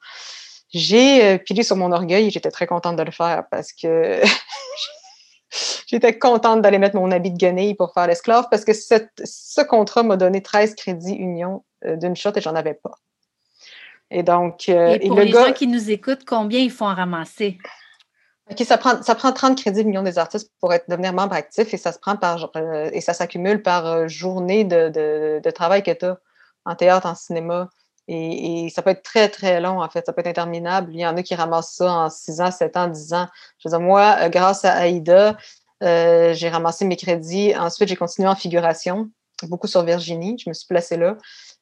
[0.71, 4.21] J'ai pilé sur mon orgueil et j'étais très contente de le faire parce que
[5.87, 10.03] j'étais contente d'aller mettre mon habit de guenille pour faire l'esclave parce que ce contrat
[10.03, 12.99] m'a donné 13 crédits union d'une shot et j'en avais pas.
[14.11, 17.59] Et donc, euh, et pour les gens qui nous écoutent, combien il faut en ramasser?
[18.51, 21.75] OK, ça prend, ça prend 30 crédits millions des artistes pour être, devenir membre actif
[21.75, 25.51] et ça se prend par euh, et ça s'accumule par euh, journée de, de, de,
[25.51, 26.19] travail que tu as
[26.65, 27.69] en théâtre, en cinéma.
[28.07, 30.07] Et, et, ça peut être très, très long, en fait.
[30.07, 30.93] Ça peut être interminable.
[30.95, 33.27] Il y en a qui ramassent ça en 6 ans, 7 ans, 10 ans.
[33.59, 35.37] Je veux dire, moi, grâce à Aïda,
[35.81, 37.53] j'ai ramassé mes crédits.
[37.57, 39.11] Ensuite, j'ai continué en figuration,
[39.43, 40.37] beaucoup sur Virginie.
[40.39, 41.17] Je me suis placée là.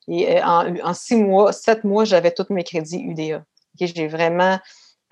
[0.09, 3.43] Et euh, en, six mois, sept mois, j'avais tous mes crédits UDA.
[3.81, 4.59] j'ai vraiment.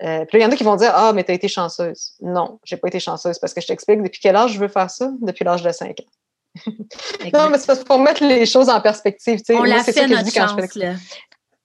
[0.03, 2.13] Euh, puis il y en a qui vont dire Ah, mais tu as été chanceuse.
[2.21, 4.89] Non, j'ai pas été chanceuse parce que je t'explique depuis quel âge je veux faire
[4.89, 5.11] ça?
[5.21, 6.63] Depuis l'âge de 5 ans.
[7.33, 9.41] non, mais c'est pour mettre les choses en perspective.
[9.49, 10.51] On l'a fait notre chance,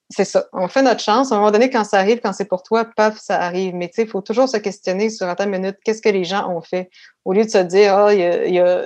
[0.09, 0.47] C'est ça.
[0.55, 1.31] On fait notre chance.
[1.31, 3.75] À un moment donné, quand ça arrive, quand c'est pour toi, paf, ça arrive.
[3.75, 6.49] Mais tu sais, il faut toujours se questionner sur un minute, qu'est-ce que les gens
[6.51, 6.89] ont fait?
[7.27, 8.85] Au lieu de se dire, ah, il y a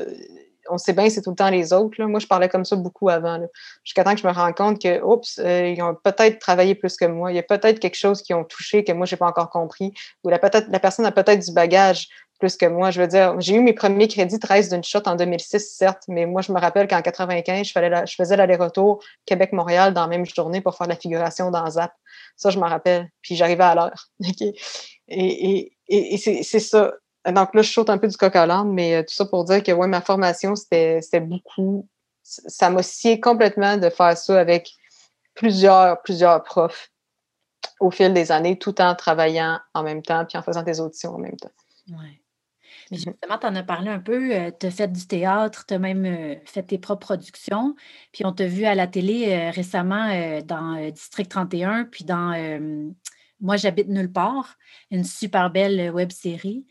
[0.69, 2.03] on sait bien c'est tout le temps les autres.
[2.03, 3.41] Moi, je parlais comme ça beaucoup avant.
[3.85, 6.97] Jusqu'à temps que je me rends compte que, oups, euh, ils ont peut-être travaillé plus
[6.97, 7.33] que moi.
[7.33, 9.51] Il y a peut-être quelque chose qui ont touché que moi, je n'ai pas encore
[9.51, 9.93] compris.
[10.25, 12.91] Ou la, personne a peut-être du bagage plus que moi.
[12.91, 16.27] Je veux dire, j'ai eu mes premiers crédits 13 d'une shot en 2006, certes, mais
[16.27, 20.77] moi, je me rappelle qu'en 95, je, faisais l'aller-retour Québec-Montréal dans la même journée pour
[20.77, 21.93] faire la figuration dans ZAP.
[22.37, 23.09] Ça, je me rappelle.
[23.23, 24.09] Puis j'arrivais à l'heure.
[25.09, 26.93] Et c'est ça.
[27.27, 29.45] Donc là, je saute un peu du coq à l'âne, mais euh, tout ça pour
[29.45, 31.89] dire que ouais, ma formation, c'était beaucoup.
[32.23, 34.73] Ça m'a scié complètement de faire ça avec
[35.35, 36.91] plusieurs, plusieurs profs
[37.81, 41.15] au fil des années, tout en travaillant en même temps, puis en faisant des auditions
[41.15, 41.51] en même temps.
[41.89, 42.21] Oui.
[42.91, 42.97] Mm-hmm.
[42.97, 45.79] Justement, tu en as parlé un peu, euh, tu as fait du théâtre, tu as
[45.79, 47.77] même euh, fait tes propres productions,
[48.13, 52.33] puis on t'a vu à la télé récemment dans District 31, puis dans
[53.43, 54.57] moi, j'habite nulle part,
[54.91, 56.65] une super belle euh, web série.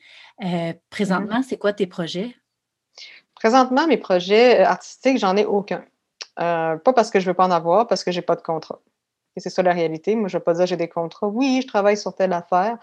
[0.43, 1.43] Euh, présentement, mm-hmm.
[1.43, 2.33] c'est quoi tes projets?
[3.35, 5.83] Présentement, mes projets euh, artistiques, j'en ai aucun.
[6.37, 8.41] pas parce que je ne veux pas en avoir, parce que je n'ai pas de
[8.41, 8.81] contrat.
[9.35, 10.15] Et c'est ça la réalité.
[10.15, 11.27] Moi, je ne vais pas dire j'ai des contrats.
[11.27, 12.77] Oui, je travaille sur telle affaire.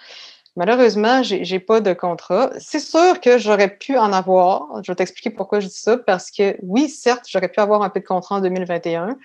[0.56, 2.50] Malheureusement, je n'ai pas de contrat.
[2.58, 4.82] C'est sûr que j'aurais pu en avoir.
[4.82, 5.96] Je vais t'expliquer pourquoi je dis ça.
[5.98, 9.16] Parce que oui, certes, j'aurais pu avoir un peu de contrat en 2021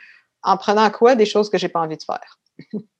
[0.43, 1.15] en prenant quoi?
[1.15, 2.39] Des choses que je n'ai pas envie de faire.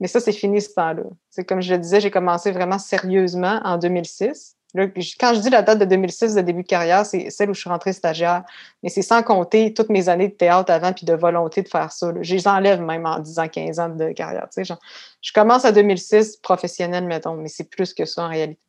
[0.00, 1.02] Mais ça, c'est fini ce temps-là.
[1.30, 4.56] C'est comme je le disais, j'ai commencé vraiment sérieusement en 2006.
[4.74, 7.60] quand je dis la date de 2006 de début de carrière, c'est celle où je
[7.60, 8.44] suis rentrée stagiaire.
[8.82, 11.92] Mais c'est sans compter toutes mes années de théâtre avant puis de volonté de faire
[11.92, 12.12] ça.
[12.20, 14.48] Je les enlève même en 10 ans, 15 ans de carrière.
[14.56, 18.60] je commence à 2006 professionnel, mettons, mais c'est plus que ça en réalité.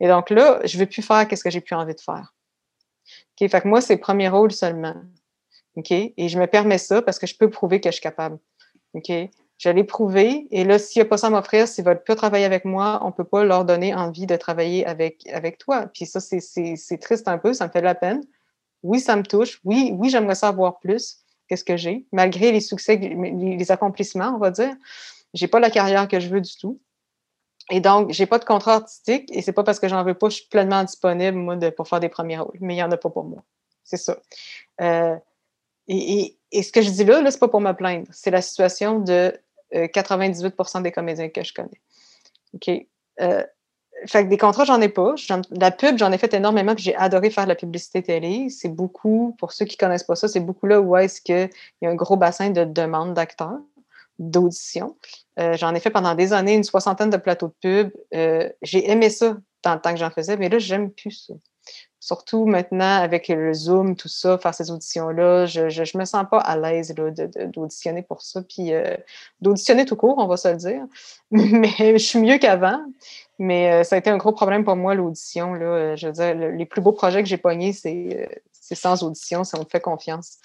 [0.00, 2.34] Et donc là, je ne veux plus faire ce que j'ai plus envie de faire.
[3.40, 3.50] OK?
[3.50, 4.94] Fait que moi, c'est premier rôle seulement.
[5.90, 8.38] Et je me permets ça parce que je peux prouver que je suis capable.
[9.58, 10.46] Je l'ai prouvé.
[10.50, 12.64] Et là, s'il n'y a pas ça à m'offrir, s'ils ne veulent pas travailler avec
[12.64, 15.86] moi, on ne peut pas leur donner envie de travailler avec, avec toi.
[15.92, 18.22] Puis ça, c'est triste un peu, ça me fait de la peine.
[18.84, 19.60] Oui, ça me touche.
[19.64, 21.18] Oui, oui, j'aimerais savoir plus.
[21.48, 22.06] Qu'est-ce que j'ai?
[22.12, 24.74] Malgré les succès, les accomplissements, on va dire,
[25.34, 26.80] j'ai pas la carrière que je veux du tout.
[27.70, 30.28] Et donc, j'ai pas de contrat artistique et c'est pas parce que j'en veux pas,
[30.28, 32.56] je suis pleinement disponible, moi, pour faire des premiers rôles.
[32.60, 33.42] Mais il n'y en a pas pour moi.
[33.82, 34.18] C'est ça.
[34.80, 35.16] Euh,
[35.88, 38.06] et, et, ce que je dis là, là, c'est pas pour me plaindre.
[38.12, 39.34] C'est la situation de
[39.72, 41.80] 98% euh, des comédiens que je connais.
[42.54, 42.70] OK?
[43.20, 43.44] Euh,
[44.06, 45.14] fait que des contrats, j'en ai pas.
[45.50, 48.48] La pub, j'en ai fait énormément, puis j'ai adoré faire la publicité télé.
[48.48, 51.50] C'est beaucoup, pour ceux qui connaissent pas ça, c'est beaucoup là où est-ce qu'il
[51.82, 53.58] y a un gros bassin de demandes d'acteurs,
[54.20, 54.96] d'auditions.
[55.40, 57.90] Euh, j'en ai fait pendant des années, une soixantaine de plateaux de pub.
[58.62, 61.34] j'ai aimé ça dans le temps que j'en faisais, mais là, j'aime plus ça.
[62.08, 66.38] Surtout maintenant avec le Zoom, tout ça, faire ces auditions-là, je ne me sens pas
[66.38, 68.96] à l'aise d'auditionner pour ça, puis euh,
[69.42, 70.86] d'auditionner tout court, on va se le dire.
[71.30, 72.80] Mais je suis mieux qu'avant.
[73.38, 75.54] Mais euh, ça a été un gros problème pour moi, l'audition.
[75.54, 79.64] Je veux dire, les plus beaux projets que j'ai pognés, c'est sans audition, si on
[79.64, 80.38] te fait confiance.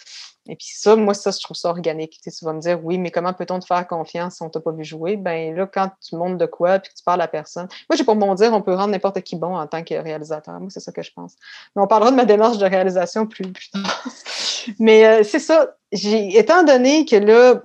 [0.50, 2.20] Et puis ça, moi, ça, je trouve ça organique.
[2.22, 4.72] Tu, vas me dire, oui, mais comment peut-on te faire confiance si on t'a pas
[4.72, 5.16] vu jouer?
[5.16, 7.68] Ben là, quand tu montres de quoi, puis que tu parles à personne.
[7.90, 10.60] Moi, j'ai pour mon dire, on peut rendre n'importe qui bon en tant que réalisateur.
[10.60, 11.36] Moi, c'est ça que je pense.
[11.76, 14.04] Mais on parlera de ma démarche de réalisation plus, plus tard.
[14.80, 15.76] mais euh, c'est ça.
[15.92, 17.62] Étant donné que là,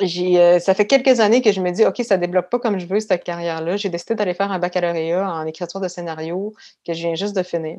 [0.00, 2.78] euh, ça fait quelques années que je me dis, OK, ça ne développe pas comme
[2.78, 3.76] je veux cette carrière-là.
[3.76, 6.54] J'ai décidé d'aller faire un baccalauréat en écriture de scénario
[6.86, 7.78] que je viens juste de finir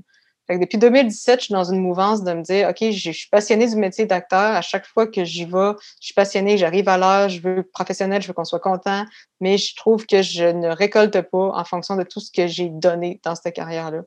[0.50, 3.76] depuis 2017, je suis dans une mouvance de me dire, OK, je, suis passionnée du
[3.76, 4.56] métier d'acteur.
[4.56, 8.22] À chaque fois que j'y vais, je suis passionnée, j'arrive à l'heure, je veux professionnel,
[8.22, 9.06] je veux qu'on soit content,
[9.42, 12.70] mais je trouve que je ne récolte pas en fonction de tout ce que j'ai
[12.70, 14.04] donné dans cette carrière-là.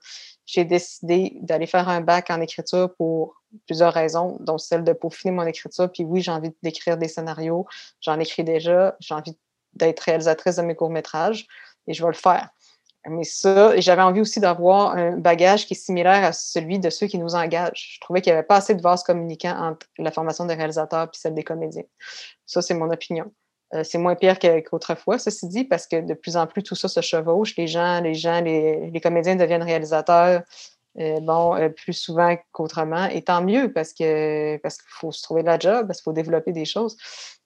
[0.47, 5.33] J'ai décidé d'aller faire un bac en écriture pour plusieurs raisons, dont celle de peaufiner
[5.33, 5.91] mon écriture.
[5.93, 7.67] Puis oui, j'ai envie d'écrire des scénarios,
[8.01, 9.37] j'en écris déjà, j'ai envie
[9.75, 11.47] d'être réalisatrice de mes courts-métrages
[11.87, 12.49] et je vais le faire.
[13.09, 17.07] Mais ça, j'avais envie aussi d'avoir un bagage qui est similaire à celui de ceux
[17.07, 17.95] qui nous engagent.
[17.95, 21.05] Je trouvais qu'il n'y avait pas assez de vases communicants entre la formation des réalisateurs
[21.05, 21.85] et celle des comédiens.
[22.45, 23.33] Ça, c'est mon opinion.
[23.73, 26.89] Euh, c'est moins pire qu'autrefois, ceci dit, parce que de plus en plus, tout ça
[26.89, 27.57] se chevauche.
[27.57, 30.43] Les gens, les gens, les, les comédiens deviennent réalisateurs,
[30.99, 33.07] euh, bon, euh, plus souvent qu'autrement.
[33.07, 36.05] Et tant mieux parce que parce qu'il faut se trouver de la job, parce qu'il
[36.05, 36.97] faut développer des choses.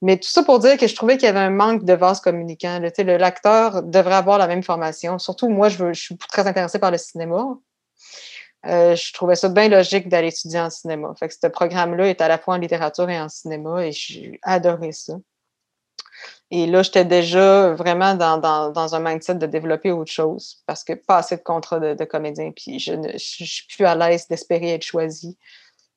[0.03, 2.21] Mais tout ça pour dire que je trouvais qu'il y avait un manque de vases
[2.21, 2.81] communicants.
[2.99, 5.19] L'acteur devrait avoir la même formation.
[5.19, 7.59] Surtout, moi, je suis très intéressée par le cinéma.
[8.67, 11.13] Euh, je trouvais ça bien logique d'aller étudier en cinéma.
[11.19, 14.39] Fait que ce programme-là est à la fois en littérature et en cinéma et j'ai
[14.43, 15.15] adoré ça.
[16.51, 20.93] Et là, j'étais déjà vraiment dans, dans, un mindset de développer autre chose parce que
[20.93, 22.53] pas assez de contrats de, comédien.
[22.53, 25.37] Puis je ne suis plus à l'aise d'espérer être choisie.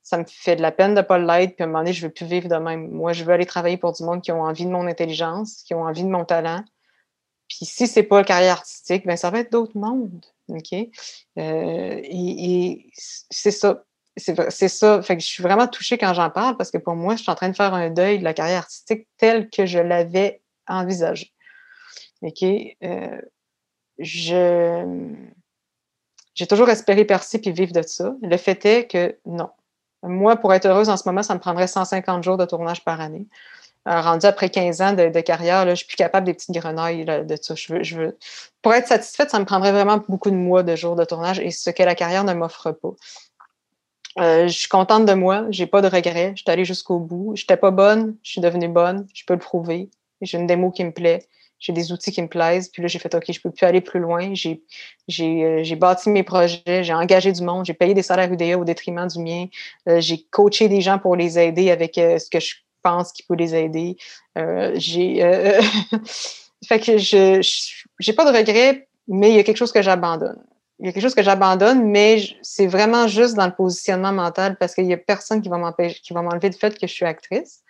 [0.04, 1.56] Ça me fait de la peine de ne pas l'être.
[1.56, 2.90] Puis à un moment donné, je ne veux plus vivre de même.
[2.90, 5.74] Moi, je veux aller travailler pour du monde qui ont envie de mon intelligence, qui
[5.74, 6.64] ont envie de mon talent.
[7.48, 10.26] Puis si ce n'est pas carrière artistique, bien, ça va être d'autres mondes.
[10.50, 10.74] OK?
[10.74, 13.84] Euh, et, c'est ça.
[14.18, 15.02] C'est ça.
[15.02, 17.32] Fait que je suis vraiment touchée quand j'en parle parce que pour moi, je suis
[17.32, 21.32] en train de faire un deuil de la carrière artistique telle que je l'avais envisager.
[22.24, 22.44] OK?
[22.44, 23.22] Euh,
[24.00, 25.14] je,
[26.34, 28.16] j'ai toujours espéré percer puis vivre de ça.
[28.22, 29.50] Le fait est que non.
[30.04, 33.02] Moi, pour être heureuse en ce moment, ça me prendrait 150 jours de tournage par
[33.02, 33.28] année.
[33.88, 37.06] Euh, rendu après 15 ans de, carrière, là, je suis plus capable des petites grenouilles
[37.06, 37.56] de ça.
[37.56, 38.18] Je veux...
[38.62, 41.52] Pour être satisfaite, ça me prendrait vraiment beaucoup de mois de jours de tournage et
[41.52, 42.92] ce que la carrière ne m'offre pas.
[44.20, 47.36] Euh, je suis contente de moi, j'ai pas de regrets, je suis allée jusqu'au bout.
[47.36, 49.90] Je n'étais pas bonne, je suis devenue bonne, je peux le prouver
[50.22, 51.24] j'ai une démo qui me plaît,
[51.60, 53.82] j'ai des outils qui me plaisent, puis là, j'ai fait OK, je peux plus aller
[53.82, 54.34] plus loin.
[54.34, 54.62] J'ai,
[55.08, 58.66] j'ai, euh, bâti mes projets, j'ai engagé du monde, j'ai payé des salaires UDA au
[58.66, 59.46] détriment du mien,
[59.90, 63.36] euh, j'ai coaché des gens pour les aider avec ce que je pense qui peut
[63.36, 63.98] les aider.
[64.76, 65.20] j'ai
[66.68, 67.42] fait que je
[68.00, 70.40] j'ai pas de regrets, mais il y a quelque chose que j'abandonne.
[70.80, 74.58] Il y a quelque chose que j'abandonne, mais c'est vraiment juste dans le positionnement mental
[74.58, 76.94] parce qu'il y a personne qui va m'empêcher, qui va m'enlever le fait que je
[76.94, 77.64] suis actrice.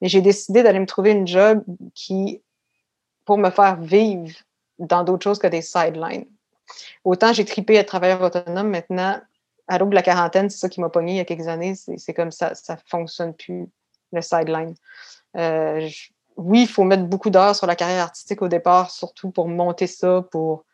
[0.00, 1.62] Mais j'ai décidé d'aller me trouver une job
[1.94, 2.42] qui,
[3.24, 4.34] pour me faire vivre
[4.78, 6.26] dans d'autres choses que des sidelines.
[7.04, 9.20] Autant j'ai tripé à travailleur autonome, maintenant,
[9.68, 11.74] à l'aube de la quarantaine, c'est ça qui m'a pogné il y a quelques années,
[11.74, 13.68] c'est comme ça, ça ne fonctionne plus,
[14.12, 14.74] le sideline.
[15.36, 15.88] Euh,
[16.36, 19.86] oui, il faut mettre beaucoup d'heures sur la carrière artistique au départ, surtout pour monter
[19.86, 20.64] ça, pour,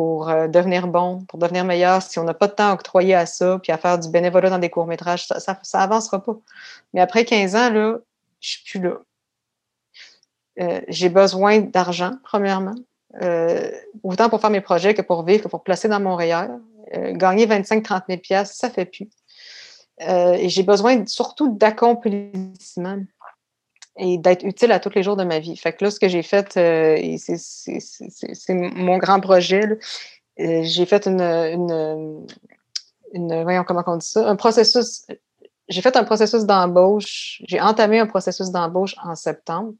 [0.00, 2.00] pour euh, devenir bon, pour devenir meilleur.
[2.00, 4.48] Si on n'a pas de temps à octroyer à ça, puis à faire du bénévolat
[4.48, 6.38] dans des courts-métrages, ça, ça, avancera pas.
[6.94, 7.98] Mais après 15 ans, là,
[8.40, 8.94] je suis plus là.
[10.58, 12.76] Euh, j'ai besoin d'argent, premièrement,
[13.20, 13.70] euh,
[14.02, 16.48] autant pour faire mes projets que pour vivre, que pour placer dans mon REER.
[16.94, 19.10] Euh, gagner 25-30 000 pièces, ça fait plus.
[19.98, 23.02] et j'ai besoin surtout d'accomplissement
[24.00, 25.56] et d'être utile à tous les jours de ma vie.
[25.56, 29.78] Fait que là, ce que j'ai fait, c'est mon grand projet.
[30.36, 32.26] j'ai fait une, une,
[33.12, 35.06] une, voyons comment on dit ça, un processus
[35.70, 39.72] j'ai fait un processus d'embauche, j'ai entamé un processus d'embauche en septembre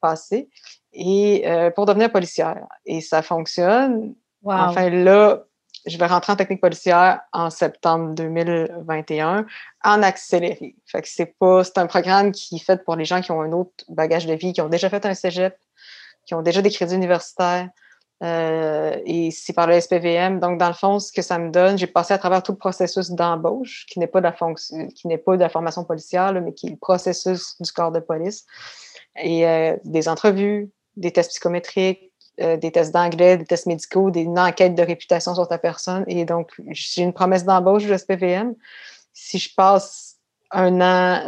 [0.00, 0.48] passé
[0.92, 2.66] et euh, pour devenir policière.
[2.84, 4.14] Et ça fonctionne.
[4.44, 5.44] Enfin, là,
[5.86, 9.46] je vais rentrer en technique policière en septembre 2021
[9.84, 10.76] en accéléré.
[10.86, 13.40] Fait que c'est pas, c'est un programme qui est fait pour les gens qui ont
[13.40, 15.56] un autre bagage de vie, qui ont déjà fait un cégep,
[16.26, 17.68] qui ont déjà des crédits universitaires,
[18.22, 20.40] euh, et c'est par le SPVM.
[20.40, 22.58] Donc, dans le fond, ce que ça me donne, j'ai passé à travers tout le
[22.58, 26.32] processus d'embauche, qui n'est pas de la fonction, qui n'est pas de la formation policière,
[26.34, 28.46] mais qui est le processus du corps de police.
[29.16, 32.09] Et euh, des entrevues, des tests psychométriques,
[32.40, 36.04] euh, des tests d'anglais, des tests médicaux, des, une enquête de réputation sur ta personne.
[36.06, 38.54] Et donc, j'ai une promesse d'embauche du SPVM.
[39.12, 40.16] Si je passe
[40.52, 41.22] un an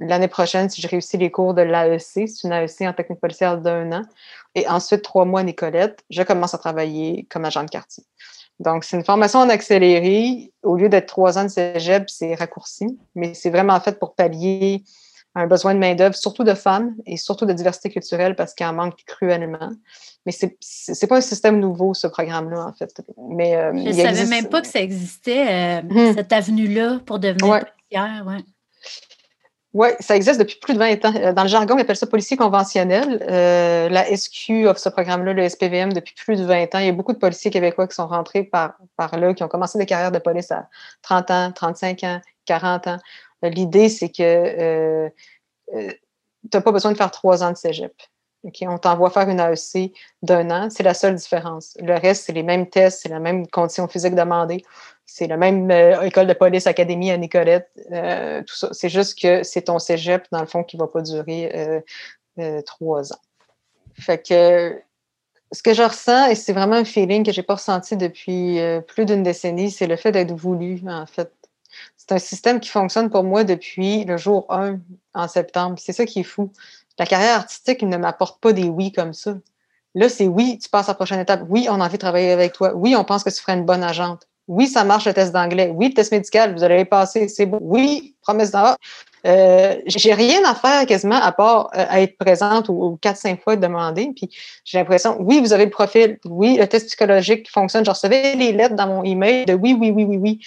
[0.00, 3.58] l'année prochaine, si je réussis les cours de l'AEC, c'est une AEC en technique policière
[3.58, 4.02] d'un an,
[4.54, 8.04] et ensuite, trois mois Nicolette, je commence à travailler comme agent de quartier.
[8.58, 10.50] Donc, c'est une formation en accéléré.
[10.62, 14.82] Au lieu d'être trois ans de cégep, c'est raccourci, mais c'est vraiment fait pour pallier
[15.36, 18.72] un besoin de main-d'œuvre, surtout de femmes et surtout de diversité culturelle parce qu'il en
[18.72, 19.70] manque cruellement.
[20.24, 20.56] Mais c'est
[20.88, 22.90] n'est pas un système nouveau, ce programme-là, en fait.
[23.28, 26.14] Mais, euh, Je ne savais même pas que ça existait, euh, hum.
[26.14, 27.60] cette avenue-là, pour devenir ouais.
[27.60, 28.24] policière.
[28.26, 28.38] Ouais.
[29.74, 31.12] Oui, ça existe depuis plus de 20 ans.
[31.14, 33.18] Euh, dans le jargon, on appelle ça policier conventionnel.
[33.28, 36.78] la SQ offre ce programme-là, le SPVM, depuis plus de 20 ans.
[36.78, 39.48] Il y a beaucoup de policiers québécois qui sont rentrés par, par là, qui ont
[39.48, 40.70] commencé des carrières de police à
[41.02, 42.98] 30 ans, 35 ans, 40 ans.
[43.48, 45.08] L'idée, c'est que euh,
[45.74, 45.92] euh,
[46.50, 47.92] tu n'as pas besoin de faire trois ans de cégep.
[48.62, 51.76] On t'envoie faire une AEC d'un an, c'est la seule différence.
[51.80, 54.62] Le reste, c'est les mêmes tests, c'est la même condition physique demandée,
[55.04, 57.68] c'est la même euh, école de police, académie à Nicolette,
[58.46, 58.68] tout ça.
[58.70, 61.82] C'est juste que c'est ton cégep, dans le fond, qui ne va pas durer
[62.64, 63.20] trois ans.
[63.98, 64.80] Fait que
[65.50, 68.60] ce que je ressens, et c'est vraiment un feeling que je n'ai pas ressenti depuis
[68.86, 71.32] plus d'une décennie, c'est le fait d'être voulu, en fait,
[72.08, 74.78] c'est un système qui fonctionne pour moi depuis le jour 1
[75.14, 75.76] en septembre.
[75.78, 76.52] C'est ça qui est fou.
[76.98, 79.34] La carrière artistique ne m'apporte pas des oui comme ça.
[79.94, 81.42] Là, c'est oui, tu passes à la prochaine étape.
[81.48, 82.72] Oui, on a envie de travailler avec toi.
[82.74, 84.28] Oui, on pense que tu ferais une bonne agente.
[84.46, 85.72] Oui, ça marche le test d'anglais.
[85.74, 87.58] Oui, le test médical, vous allez passer, c'est beau.
[87.60, 88.76] Oui, promesse d'en
[89.26, 93.42] euh, j'ai rien à faire quasiment à part euh, à être présente ou, quatre, cinq
[93.42, 94.12] fois demander.
[94.14, 94.30] Puis
[94.64, 96.18] j'ai l'impression, oui, vous avez le profil.
[96.24, 97.84] Oui, le test psychologique fonctionne.
[97.84, 100.40] Je recevais les lettres dans mon email de oui, oui, oui, oui, oui.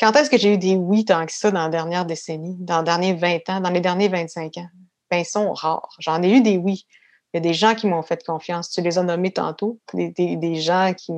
[0.00, 2.78] Quand est-ce que j'ai eu des oui tant que ça dans la dernière décennie, dans
[2.78, 4.68] les derniers 20 ans, dans les derniers 25 ans?
[5.10, 5.94] Ben, sont rares.
[5.98, 6.86] J'en ai eu des oui.
[7.32, 8.70] Il y a des gens qui m'ont fait confiance.
[8.70, 9.78] Tu les as nommés tantôt.
[9.92, 11.12] Des, gens qui.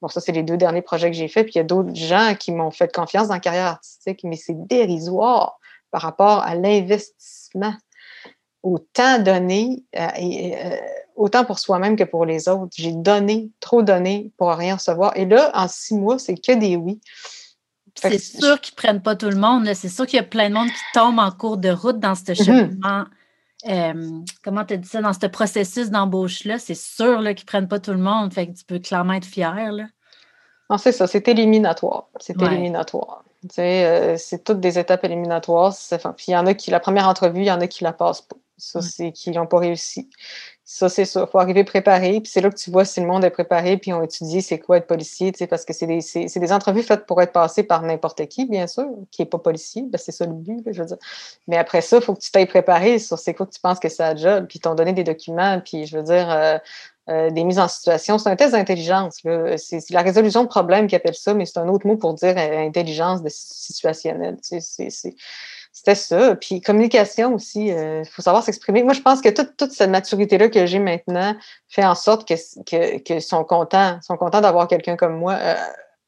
[0.00, 1.44] Bon, ça, c'est les deux derniers projets que j'ai faits.
[1.44, 4.36] Puis il y a d'autres gens qui m'ont fait confiance dans la carrière artistique, mais
[4.36, 5.58] c'est dérisoire
[5.90, 7.74] par rapport à l'investissement.
[8.62, 10.76] Autant donné, euh, et, euh,
[11.16, 12.72] autant pour soi-même que pour les autres.
[12.76, 15.14] J'ai donné, trop donné pour rien recevoir.
[15.16, 16.98] Et là, en six mois, c'est que des oui.
[17.96, 19.68] C'est sûr qu'ils ne prennent pas tout le monde.
[19.74, 22.14] C'est sûr qu'il y a plein de monde qui tombe en cours de route dans
[22.14, 22.36] ce mhm.
[22.36, 23.04] cheminement.
[23.68, 25.00] Euh, comment tu dit ça?
[25.00, 28.32] Dans ce processus d'embauche-là, c'est sûr qu'ils ne prennent pas tout le monde.
[28.32, 29.72] Fait que tu peux clairement être fier.
[29.72, 29.84] Là.
[30.70, 31.06] Non, c'est ça.
[31.06, 32.08] C'est éliminatoire.
[32.20, 33.24] C'est éliminatoire.
[33.58, 35.74] Euh, c'est toutes des étapes éliminatoires.
[36.16, 37.92] Puis il y en a qui, la première entrevue, il y en a qui la
[37.92, 38.36] passent pas.
[38.58, 40.08] Ça, c'est qui n'ont pas réussi.
[40.64, 41.26] Ça, c'est ça.
[41.26, 42.20] Il faut arriver préparé.
[42.20, 44.58] Puis c'est là que tu vois si le monde est préparé, puis ont étudié c'est
[44.58, 48.26] quoi être policier, parce que c'est des, des, entrevues faites pour être passées par n'importe
[48.26, 49.82] qui, bien sûr, qui n'est pas policier.
[49.86, 50.96] Ben, c'est ça le but, je veux dire.
[51.48, 53.78] Mais après ça, il faut que tu t'ailles préparé sur c'est quoi que tu penses
[53.78, 56.58] que c'est un job, puis t'ont donné des documents, puis je veux dire, euh,
[57.08, 58.18] euh, des mises en situation.
[58.18, 59.22] C'est un test d'intelligence.
[59.58, 62.34] C'est la résolution de problème qui appelle ça, mais c'est un autre mot pour dire
[62.36, 64.38] euh, intelligence situationnelle.
[64.42, 65.14] C'est
[65.76, 66.34] c'était ça.
[66.36, 68.82] Puis communication aussi, il euh, faut savoir s'exprimer.
[68.82, 71.36] Moi, je pense que toute, toute cette maturité-là que j'ai maintenant
[71.68, 75.34] fait en sorte que, que, sont contents, sont contents d'avoir quelqu'un comme moi.
[75.34, 75.54] Euh,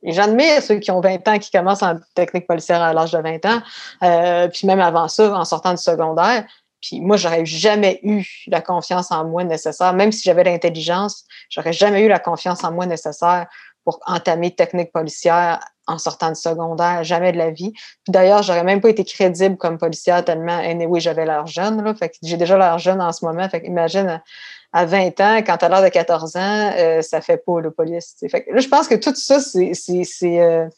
[0.03, 3.45] j'admire ceux qui ont 20 ans, qui commencent en technique policière à l'âge de 20
[3.45, 3.61] ans,
[4.05, 6.47] euh, puis même avant ça, en sortant du secondaire.
[6.81, 11.75] Puis moi, j'aurais jamais eu la confiance en moi nécessaire, même si j'avais l'intelligence, j'aurais
[11.75, 13.49] jamais eu la confiance en moi nécessaire
[13.85, 17.73] pour entamer technique policière en sortant de secondaire, jamais de la vie.
[17.73, 21.95] Puis d'ailleurs, j'aurais même pas été crédible comme policière tellement, oui, j'avais l'air jeune, là.
[21.95, 23.49] Fait que j'ai déjà l'air jeune en ce moment.
[23.49, 24.21] Fait imagine
[24.73, 27.71] à 20 ans, quand tu as l'air de 14 ans, euh, ça fait pas le
[27.71, 28.17] police.
[28.31, 29.73] Fait là, je pense que tout ça, c'est,
[30.25, 30.69] euh,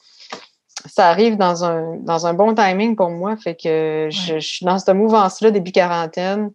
[0.88, 3.36] ça arrive dans un, dans un bon timing pour moi.
[3.36, 6.50] Fait que je, suis dans cette mouvance-là début quarantaine.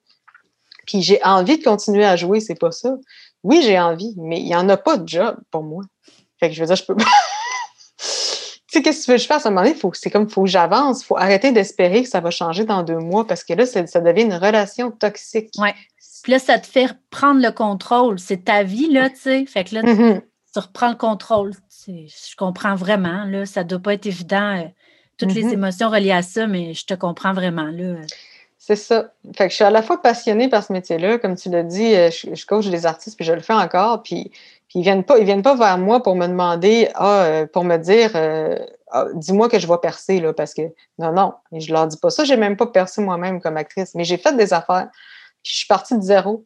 [0.87, 2.95] Puis j'ai envie de continuer à jouer, c'est pas ça.
[3.43, 5.83] Oui, j'ai envie, mais il n'y en a pas de job pour moi.
[6.39, 6.95] Fait que je veux dire, je peux
[8.75, 9.45] sais, qu'est-ce que tu veux que je fasse?
[9.45, 11.01] À un moment donné, c'est comme, il faut que j'avance.
[11.01, 13.81] Il faut arrêter d'espérer que ça va changer dans deux mois parce que là, ça,
[14.01, 15.51] devient une relation toxique.
[15.57, 15.69] Oui.
[16.23, 18.19] Puis là, ça te fait prendre le contrôle.
[18.19, 19.45] C'est ta vie, là, tu sais.
[19.45, 20.21] Fait que là, mm-hmm.
[20.53, 21.53] tu reprends le contrôle.
[21.87, 23.45] Je comprends vraiment, là.
[23.45, 24.67] Ça ne doit pas être évident, euh,
[25.17, 25.53] toutes les mm-hmm.
[25.53, 27.95] émotions reliées à ça, mais je te comprends vraiment, là.
[28.57, 29.11] C'est ça.
[29.35, 31.19] Fait que je suis à la fois passionnée par ce métier-là.
[31.19, 34.01] Comme tu l'as dit, euh, je, coach des artistes, puis je le fais encore.
[34.01, 34.31] Puis
[34.75, 37.77] ils viennent pas, ils viennent pas vers moi pour me demander, ah, euh, pour me
[37.77, 38.59] dire, euh,
[38.91, 40.61] ah, dis-moi que je vais percer, là, parce que
[40.99, 42.25] non, non, et je leur dis pas ça.
[42.25, 44.89] J'ai même pas percé moi-même comme actrice, mais j'ai fait des affaires.
[45.43, 46.43] je suis partie de zéro.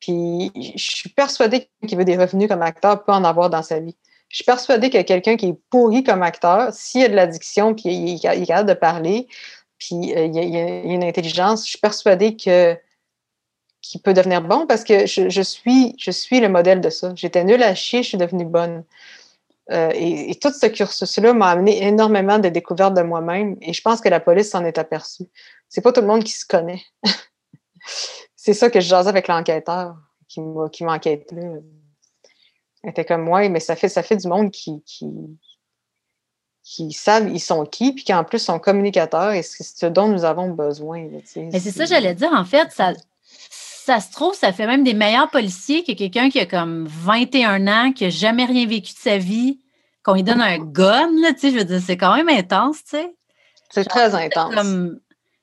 [0.00, 3.80] Puis je suis persuadée qu'il veut des revenus comme acteur peut en avoir dans sa
[3.80, 3.96] vie.
[4.28, 7.94] Je suis persuadée que quelqu'un qui est pourri comme acteur, s'il a de l'addiction, puis
[7.94, 9.28] il, est capable de parler,
[9.78, 12.76] puis euh, il, y a, une intelligence, je suis persuadée que
[13.84, 17.12] qui peut devenir bon parce que je, suis, je suis le modèle de ça.
[17.14, 18.84] J'étais nulle à chier, je suis devenue bonne.
[19.70, 24.00] Euh, et, tout ce cursus-là m'a amené énormément de découvertes de moi-même et je pense
[24.00, 25.24] que la police s'en est aperçue.
[25.68, 26.82] C'est pas tout le monde qui se connaît.
[28.36, 29.96] c'est ça que je jasais avec l'enquêteur
[30.28, 31.36] qui m'a enquêté.
[32.82, 35.06] Elle était comme moi, mais ça fait, ça fait du monde qui, qui,
[36.62, 40.08] qui savent ils sont qui, puis qui en plus sont communicateurs et c'est ce dont
[40.08, 41.06] nous avons besoin.
[41.36, 42.92] Mais c'est ça, j'allais dire, en fait, ça,
[43.84, 47.66] ça se trouve, ça fait même des meilleurs policiers que quelqu'un qui a comme 21
[47.66, 49.60] ans, qui n'a jamais rien vécu de sa vie,
[50.02, 52.78] qu'on lui donne un gun, là, tu sais, je veux dire, c'est quand même intense,
[52.84, 53.14] tu sais.
[53.70, 54.54] C'est très intense.
[54.54, 55.00] Comme,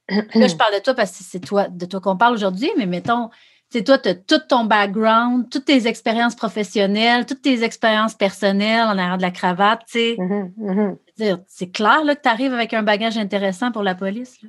[0.10, 2.88] là, je parle de toi parce que c'est toi, de toi qu'on parle aujourd'hui, mais
[2.88, 3.30] mettons,
[3.70, 8.88] c'est toi, tu as tout ton background, toutes tes expériences professionnelles, toutes tes expériences personnelles
[8.88, 10.16] en arrière de la cravate, tu sais.
[10.18, 11.44] Mm-hmm, mm-hmm.
[11.48, 14.40] C'est clair là, que tu arrives avec un bagage intéressant pour la police.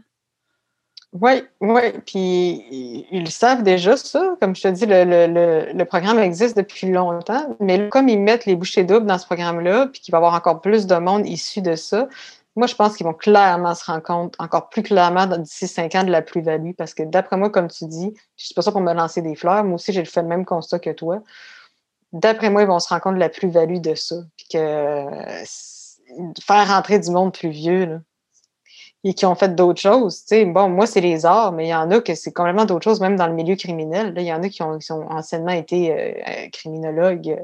[1.12, 1.92] Oui, oui.
[2.06, 4.34] Puis ils savent déjà ça.
[4.40, 7.54] Comme je te dis, le, programme existe depuis longtemps.
[7.60, 10.34] Mais comme ils mettent les bouchées doubles dans ce programme-là, puis qu'il va y avoir
[10.34, 12.08] encore plus de monde issu de ça,
[12.56, 16.04] moi, je pense qu'ils vont clairement se rendre compte, encore plus clairement d'ici cinq ans,
[16.04, 16.72] de la plus-value.
[16.76, 19.34] Parce que d'après moi, comme tu dis, je suis pas ça pour me lancer des
[19.34, 21.22] fleurs, moi aussi, j'ai fait le même constat que toi.
[22.12, 24.16] D'après moi, ils vont se rendre compte de la plus-value de ça.
[24.36, 25.06] Puis que
[26.42, 27.98] faire rentrer du monde plus vieux, là,
[29.04, 30.24] et qui ont fait d'autres choses.
[30.46, 33.00] Bon, moi, c'est les arts, mais il y en a que c'est complètement d'autres choses,
[33.00, 34.14] même dans le milieu criminel.
[34.16, 37.36] il y en a qui ont, qui ont anciennement été euh, criminologues,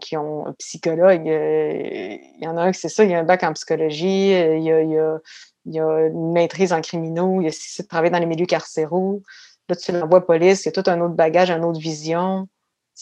[0.00, 1.28] qui ont, psychologue.
[1.28, 3.52] Euh, il y en a un qui c'est ça, il y a un bac en
[3.52, 5.18] psychologie, euh, il y a,
[5.66, 9.22] y a, une maîtrise en criminaux, il y a six travailler dans les milieux carcéraux.
[9.68, 12.48] Là, tu l'envoies police, il y a tout un autre bagage, une autre vision.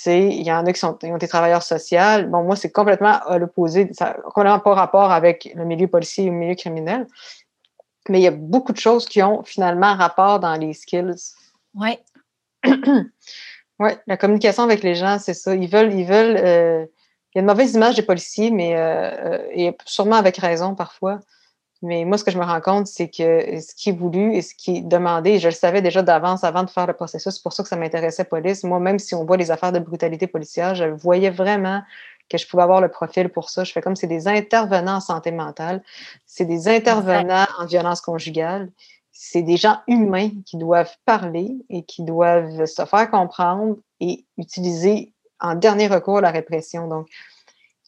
[0.07, 1.99] il y en a qui, sont, ont des travailleurs sociaux.
[2.29, 3.89] Bon, moi, c'est complètement à l'opposé.
[3.93, 7.07] Ça n'a complètement pas rapport avec le milieu policier et le milieu criminel.
[8.09, 11.35] Mais il y a beaucoup de choses qui ont finalement rapport dans les skills.
[11.75, 11.99] Oui.
[13.81, 15.55] Oui, la communication avec les gens, c'est ça.
[15.55, 16.37] Ils veulent, ils veulent.
[16.37, 16.87] Euh,
[17.35, 20.75] il y a une mauvaise image des policiers, mais euh, euh, et sûrement avec raison
[20.75, 21.21] parfois.
[21.83, 24.43] Mais moi, ce que je me rends compte, c'est que ce qui est voulu et
[24.43, 27.43] ce qui est demandé, je le savais déjà d'avance avant de faire le processus, c'est
[27.43, 28.65] pour ça que ça m'intéressait police.
[28.65, 31.83] Moi, même si on voit les affaires de brutalité policière, je voyais vraiment
[32.29, 33.65] que je pouvais avoir le profil pour ça.
[33.65, 35.83] Je fais comme c'est des intervenants en santé mentale,
[36.27, 38.71] c'est des intervenants en violence conjugale,
[39.13, 45.13] c'est des gens humains qui doivent parler et qui doivent se faire comprendre et utiliser
[45.41, 46.87] en dernier recours la répression.
[46.87, 47.09] Donc,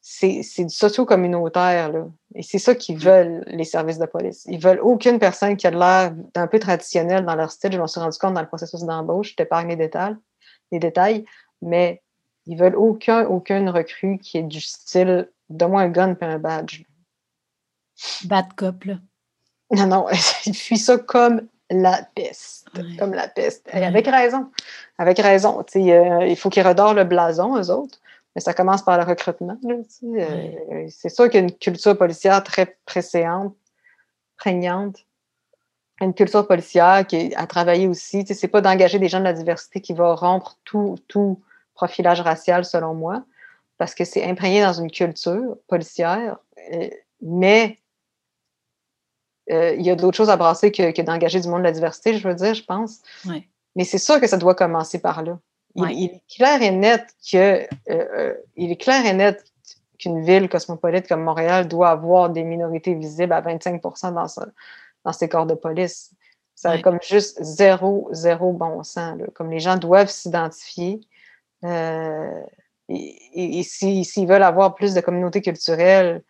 [0.02, 1.92] c'est du socio-communautaire,
[2.34, 4.44] Et c'est ça qu'ils veulent, les services de police.
[4.46, 7.72] Ils veulent aucune personne qui a l'air d'un peu traditionnel dans leur style.
[7.72, 9.30] Je m'en suis rendu compte dans le processus d'embauche.
[9.30, 10.16] Je t'épargne les détails,
[10.72, 11.24] les détails,
[11.62, 12.02] mais
[12.46, 16.38] ils veulent aucun, aucune recrue qui est du style de moi un gun et un
[16.38, 16.82] badge.
[18.24, 18.94] Bad cop, là.
[19.70, 20.06] Non, non,
[20.46, 22.68] il fuit ça comme la peste.
[22.98, 23.68] Comme la peste.
[23.72, 24.50] Et avec raison.
[24.98, 25.64] Avec raison.
[25.76, 27.98] Euh, il faut qu'ils redorent le blason, eux autres.
[28.34, 29.56] Mais ça commence par le recrutement.
[29.64, 33.54] Euh, c'est sûr qu'il y a une culture policière très précédente,
[34.36, 34.98] prégnante.
[36.00, 38.24] Une culture policière qui est à travailler aussi.
[38.26, 41.40] C'est pas d'engager des gens de la diversité qui va rompre tout, tout
[41.74, 43.24] profilage racial, selon moi,
[43.78, 46.36] parce que c'est imprégné dans une culture policière.
[46.72, 46.88] Euh,
[47.22, 47.78] mais
[49.50, 52.16] euh, il y a d'autres choses à brasser que, d'engager du monde de la diversité,
[52.16, 53.00] je veux dire, je pense.
[53.76, 55.38] Mais c'est sûr que ça doit commencer par là.
[55.76, 59.44] Il, est clair et net que euh, il est clair et net
[59.98, 64.26] qu'une ville cosmopolite comme Montréal doit avoir des minorités visibles à 25 dans,
[65.04, 66.12] dans ses corps de police.
[66.54, 69.18] Ça a comme juste zéro, zéro bon sens.
[69.34, 71.00] Comme les gens doivent s'identifier.
[71.62, 76.22] Et, s'ils veulent avoir plus de communautés culturelles,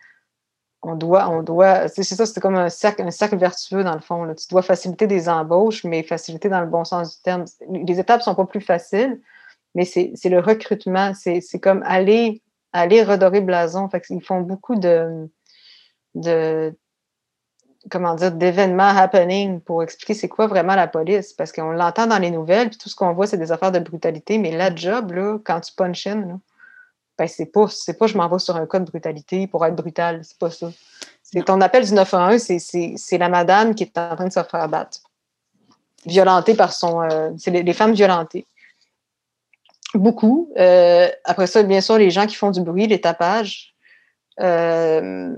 [0.83, 4.01] on doit, on doit, c'est ça, c'est comme un cercle, un cercle vertueux dans le
[4.01, 4.35] fond.
[4.35, 7.45] Tu dois faciliter des embauches, mais faciliter dans le bon sens du terme.
[7.71, 9.21] Les étapes sont pas plus faciles,
[9.75, 11.13] mais c'est le recrutement.
[11.15, 13.91] C'est comme aller, aller redorer blason.
[13.91, 15.29] Fait ils font beaucoup de,
[16.15, 16.75] de
[17.89, 21.33] comment dire, d'événements happening pour expliquer c'est quoi vraiment la police.
[21.33, 23.79] Parce qu'on l'entend dans les nouvelles, puis tout ce qu'on voit, c'est des affaires de
[23.79, 24.39] brutalité.
[24.39, 26.39] Mais la job, là, quand tu punch in, là,
[27.21, 29.77] ben, c'est pas, c'est pas je m'en vais sur un cas de brutalité pour être
[29.77, 30.71] brutal, c'est pas ça.
[31.23, 32.59] C'est ton appel du 911, c'est,
[32.97, 35.01] c'est, la madame qui est en train de se faire battre.
[36.07, 37.03] Violentée par son.
[37.03, 38.47] Euh, c'est les, femmes violentées.
[39.95, 40.51] Beaucoup.
[40.57, 43.75] Euh, après ça, bien sûr, les gens qui font du bruit, les tapages.
[44.41, 45.37] Euh,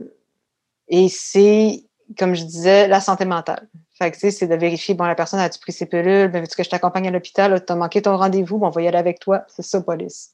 [0.87, 1.83] et c'est,
[2.19, 3.69] comme je disais, la santé mentale.
[3.99, 6.29] Fait que, c'est de vérifier, bon, la personne a-tu pris ses pilules?
[6.29, 7.65] Ben, veux-tu que je t'accompagne à l'hôpital?
[7.65, 8.59] Tu as manqué ton rendez-vous?
[8.59, 9.45] Bon, on va y aller avec toi.
[9.49, 10.33] C'est ça, police.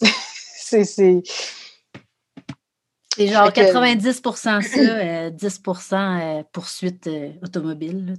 [0.00, 0.84] c'est.
[3.18, 8.14] C'est genre 90% ça, 10% euh, poursuite euh, automobile.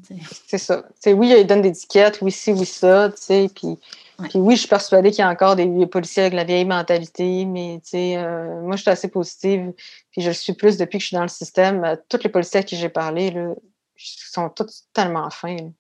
[0.45, 0.84] C'est ça.
[1.06, 3.10] oui, il donne des étiquettes, oui, ci, oui, ça.
[3.56, 3.78] Puis,
[4.24, 7.45] puis oui, je suis persuadée qu'il y a encore des policiers avec la vieille mentalité,
[7.45, 9.74] mais euh, moi, je suis assez positive.
[10.11, 11.97] Puis je le suis plus depuis que je suis dans le système.
[12.09, 13.53] Tous les policiers à qui j'ai parlé là,
[13.95, 15.72] sont tous tellement fins.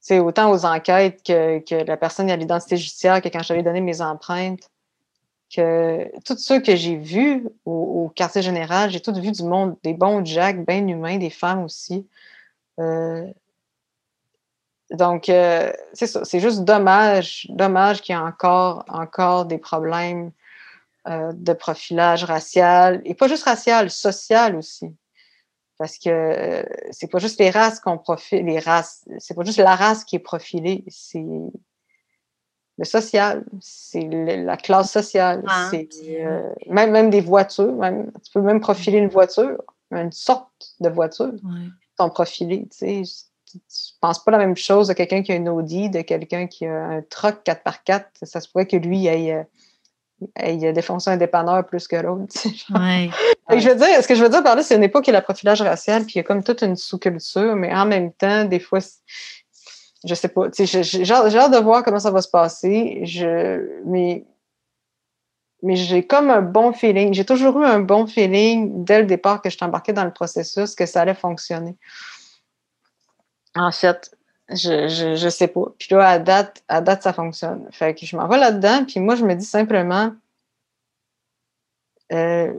[0.00, 3.80] C'est autant aux enquêtes que, que la personne à l'identité judiciaire que quand j'avais donné
[3.80, 4.70] mes empreintes
[5.54, 9.94] que tous ceux que j'ai vus au, quartier général, j'ai tous vu du monde, des
[9.94, 12.06] bons Jack, bien humains, des femmes aussi.
[12.78, 13.26] Euh,
[14.90, 16.24] donc, euh, c'est ça.
[16.24, 20.32] C'est juste dommage, dommage qu'il y ait encore, encore des problèmes
[21.06, 24.94] euh, de profilage racial, et pas juste racial, social aussi.
[25.76, 29.76] Parce que c'est pas juste les races qu'on profile, les races, c'est pas juste la
[29.76, 31.24] race qui est profilée, c'est
[32.78, 35.88] le social, c'est la classe sociale, ah, c'est
[36.20, 40.88] euh, même, même des voitures, même, tu peux même profiler une voiture, une sorte de
[40.88, 41.68] voiture, ouais.
[41.96, 43.27] ton profilé, tu sais.
[43.50, 43.58] Tu,
[44.00, 46.84] penses pas la même chose de quelqu'un qui a une Audi, de quelqu'un qui a
[46.84, 48.04] un truck 4x4.
[48.22, 49.42] Ça se pourrait que lui ait, euh,
[50.36, 52.34] ait défoncé un dépanneur plus que l'autre.
[52.74, 53.10] Ouais.
[53.58, 55.14] je veux dire, ce que je veux dire par là, c'est une époque qui est
[55.14, 58.44] le profilage racial, puis il y a comme toute une sous-culture, mais en même temps,
[58.44, 58.80] des fois,
[60.04, 60.46] je sais pas.
[60.56, 63.00] J'ai hâte de voir comment ça va se passer.
[63.04, 64.24] Je, mais
[65.62, 67.12] mais j'ai comme un bon feeling.
[67.12, 70.74] J'ai toujours eu un bon feeling dès le départ que je embarquée dans le processus
[70.74, 71.76] que ça allait fonctionner.
[73.54, 74.16] En fait,
[74.50, 75.64] je, je, je, sais pas.
[75.78, 77.68] Puis là, à date, à date, ça fonctionne.
[77.70, 80.12] Fait que je m'en vais là-dedans, puis moi, je me dis simplement
[82.12, 82.52] euh,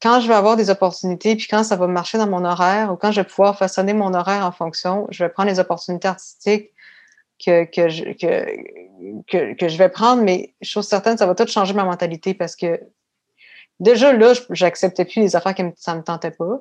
[0.00, 2.96] quand je vais avoir des opportunités, puis quand ça va marcher dans mon horaire, ou
[2.96, 6.70] quand je vais pouvoir façonner mon horaire en fonction, je vais prendre les opportunités artistiques
[7.44, 11.74] que, que, je, que, que, je vais prendre, mais chose certaine, ça va tout changer
[11.74, 12.80] ma mentalité parce que
[13.80, 16.60] déjà là, j'acceptais plus les affaires qui me, ça me tentait pas.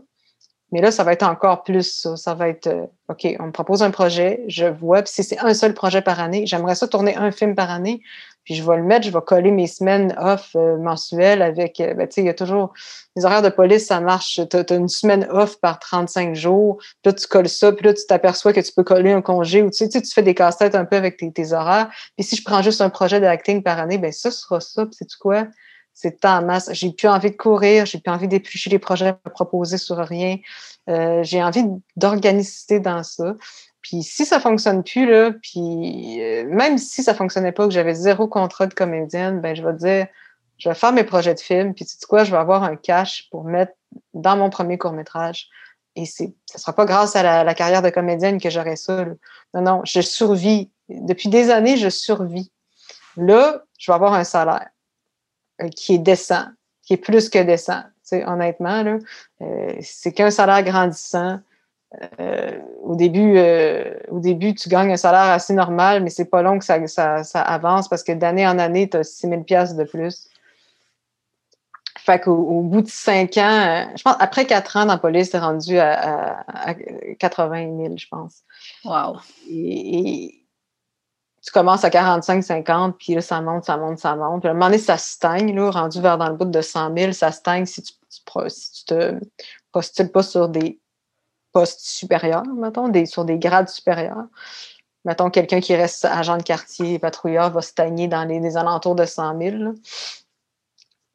[0.72, 2.16] Mais là, ça va être encore plus ça.
[2.16, 5.40] Ça va être, euh, OK, on me propose un projet, je vois, puis si c'est
[5.40, 8.02] un seul projet par année, j'aimerais ça tourner un film par année,
[8.46, 11.94] puis je vais le mettre, je vais coller mes semaines off euh, mensuelles avec, euh,
[11.94, 12.74] ben, tu sais, il y a toujours,
[13.16, 17.12] les horaires de police, ça marche, tu as, une semaine off par 35 jours, puis
[17.12, 19.70] là, tu colles ça, puis là, tu t'aperçois que tu peux coller un congé, ou
[19.70, 21.90] tu sais, tu fais des casse-têtes un peu avec tes, horaires.
[22.18, 24.96] Puis si je prends juste un projet d'acting par année, ben ça sera ça, puis
[24.96, 25.48] sais-tu quoi?
[25.94, 26.70] C'est en masse.
[26.74, 30.38] J'ai plus envie de courir, j'ai plus envie d'éplucher les projets à proposer sur rien.
[30.90, 31.64] Euh, j'ai envie
[31.96, 33.36] d'organiser dans ça.
[33.82, 37.94] Puis si ça fonctionne plus, là, puis euh, même si ça fonctionnait pas, que j'avais
[37.94, 40.08] zéro contrat de comédienne, ben je vais dire,
[40.58, 42.76] je vais faire mes projets de film, puis tu sais quoi, je vais avoir un
[42.76, 43.74] cash pour mettre
[44.14, 45.50] dans mon premier court-métrage.
[45.96, 49.06] Et ce sera pas grâce à la, carrière de comédienne que j'aurai ça.
[49.54, 50.70] Non, non, je survis.
[50.88, 52.52] Depuis des années, je survis.
[53.18, 54.70] Là, je vais avoir un salaire
[55.70, 56.46] qui est décent,
[56.84, 57.84] qui est plus que décent.
[58.12, 58.98] honnêtement, là,
[59.42, 61.40] euh, c'est qu'un salaire grandissant.
[62.22, 63.38] Euh, au début,
[64.10, 67.42] au début, tu gagnes un salaire assez normal, mais c'est pas long que ça, ça,
[67.42, 70.30] avance parce que d'année en année, tu as 6 000 de plus.
[71.98, 75.30] Fait qu'au au bout de cinq ans, je pense, après quatre ans dans la police,
[75.32, 76.74] c'est rendu à,
[77.20, 78.42] 80 000, je pense.
[78.84, 79.18] Wow.
[79.50, 80.41] Et,
[81.44, 84.42] tu commences à 45, 50, puis là, ça monte, ça monte, ça monte.
[84.42, 86.96] Puis à un moment donné, ça stagne, là, rendu vers dans le bout de 100
[86.96, 89.20] 000, ça stagne si tu, tu te
[89.72, 90.80] postules pas sur des
[91.52, 94.28] postes supérieurs, mettons, sur des grades supérieurs.
[95.04, 99.40] Mettons, quelqu'un qui reste agent de quartier, patrouilleur, va stagner dans les, alentours de 100
[99.40, 99.56] 000.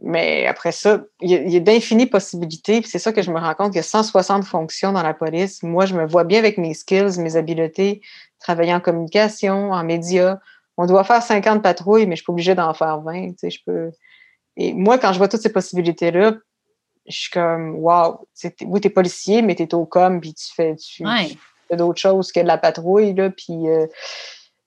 [0.01, 2.83] Mais après ça, il y a, d'infinies possibilités.
[2.85, 5.63] c'est ça que je me rends compte qu'il y a 160 fonctions dans la police.
[5.63, 8.03] Moi, je me vois bien avec mes skills, mes habiletés,
[8.47, 10.39] travailler en communication, en médias.
[10.77, 13.33] On doit faire 50 patrouilles, mais je suis pas obligée d'en faire 20.
[13.43, 13.91] je peux...
[14.57, 16.35] Et moi, quand je vois toutes ces possibilités-là,
[17.09, 18.27] je suis comme, wow,
[18.63, 21.05] oui, tu es policier, mais tu es au com, puis tu fais, tu,
[21.69, 23.15] fais d'autres choses que de la patrouille.
[23.15, 23.87] Là, puis, euh,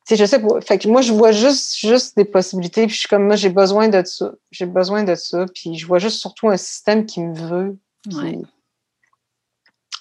[0.09, 0.41] je sais.
[0.61, 2.85] Fait que moi, je vois juste, juste des possibilités.
[2.85, 4.31] Puis je suis comme, moi, j'ai besoin de ça.
[4.51, 5.45] J'ai besoin de ça.
[5.53, 7.77] Puis je vois juste surtout un système qui me veut.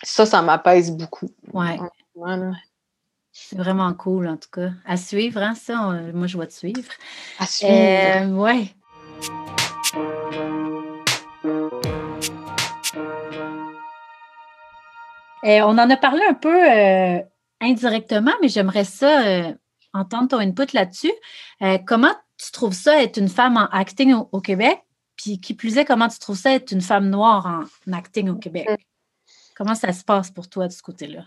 [0.03, 1.29] Ça, ça m'apaise beaucoup.
[1.53, 1.79] Ouais.
[3.41, 4.71] C'est vraiment cool, en tout cas.
[4.85, 6.93] À suivre, hein, ça, moi, je vois te suivre.
[7.39, 7.73] À suivre.
[7.73, 8.75] Euh, ouais.
[15.45, 17.23] Euh, on en a parlé un peu euh,
[17.61, 19.55] indirectement, mais j'aimerais ça
[19.95, 21.13] entendre ton input là-dessus.
[21.63, 24.79] Euh, comment tu trouves ça être une femme en acting au, Québec?
[25.17, 28.37] Puis qui plus est, comment tu trouves ça être une femme noire en, acting au
[28.37, 28.69] Québec?
[29.57, 31.25] Comment ça se passe pour toi de ce côté-là?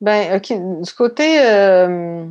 [0.00, 0.52] Ben, OK.
[0.82, 1.40] Du côté.
[1.42, 2.24] Euh,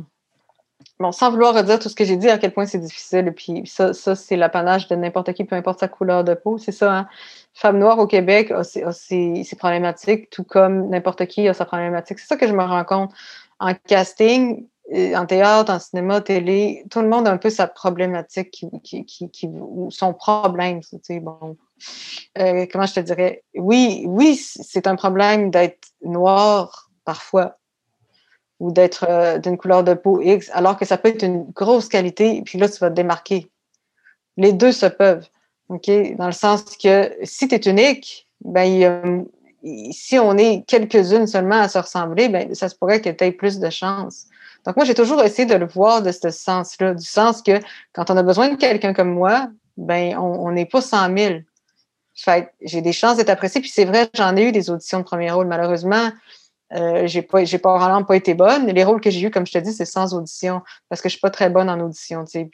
[0.98, 3.32] bon, sans vouloir redire tout ce que j'ai dit, à quel point c'est difficile.
[3.36, 6.58] Puis ça, ça c'est l'apanage de n'importe qui, peu importe sa couleur de peau.
[6.58, 7.08] C'est ça, hein?
[7.54, 12.18] Femme noire au Québec a ses, problématiques, tout comme n'importe qui a sa problématique.
[12.20, 13.12] C'est ça que je me rends compte.
[13.58, 18.52] En casting, en théâtre, en cinéma, télé, tout le monde a un peu sa problématique
[18.52, 20.80] qui, qui, qui, ou son problème.
[20.80, 21.56] Tu sais, bon.
[22.38, 23.42] Euh, comment je te dirais?
[23.56, 27.56] Oui, oui, c'est un problème d'être noir parfois
[28.60, 31.88] ou d'être euh, d'une couleur de peau X, alors que ça peut être une grosse
[31.88, 33.50] qualité, puis là, tu vas te démarquer.
[34.36, 35.26] Les deux se peuvent.
[35.70, 39.26] Dans le sens que si tu es unique, ben,
[39.90, 43.32] si on est quelques-unes seulement à se ressembler, ben, ça se pourrait que tu aies
[43.32, 44.26] plus de chance.
[44.66, 47.60] Donc, moi, j'ai toujours essayé de le voir de ce sens-là, du sens que
[47.94, 51.34] quand on a besoin de quelqu'un comme moi, ben, on n'est pas 100 000.
[52.14, 53.60] Fait j'ai des chances d'être appréciée.
[53.60, 55.46] Puis c'est vrai, j'en ai eu des auditions de premier rôle.
[55.46, 56.10] Malheureusement,
[56.74, 58.66] euh, j'ai pas, pas pas été bonne.
[58.66, 61.14] Les rôles que j'ai eus, comme je te dis, c'est sans audition parce que je
[61.14, 62.50] suis pas très bonne en audition, tu sais.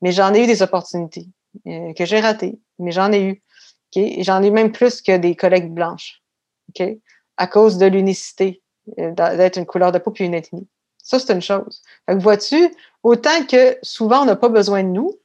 [0.00, 1.28] Mais j'en ai eu des opportunités
[1.66, 3.42] euh, que j'ai ratées, mais j'en ai eu.
[3.90, 4.22] Okay?
[4.22, 6.22] J'en ai même plus que des collègues blanches,
[6.70, 6.88] ok,
[7.36, 8.62] à cause de l'unicité,
[8.98, 10.66] euh, d'être une couleur de peau puis une ethnie.
[11.02, 11.82] Ça, c'est une chose.
[12.08, 15.18] Vois-tu, autant que souvent on n'a pas besoin de nous?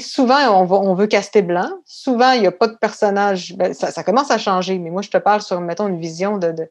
[0.00, 1.70] Souvent, on, veut caster blanc.
[1.84, 3.56] Souvent, il n'y a pas de personnage.
[3.56, 6.68] Ben, ça, commence à changer, mais moi, je te parle sur, mettons, une vision de,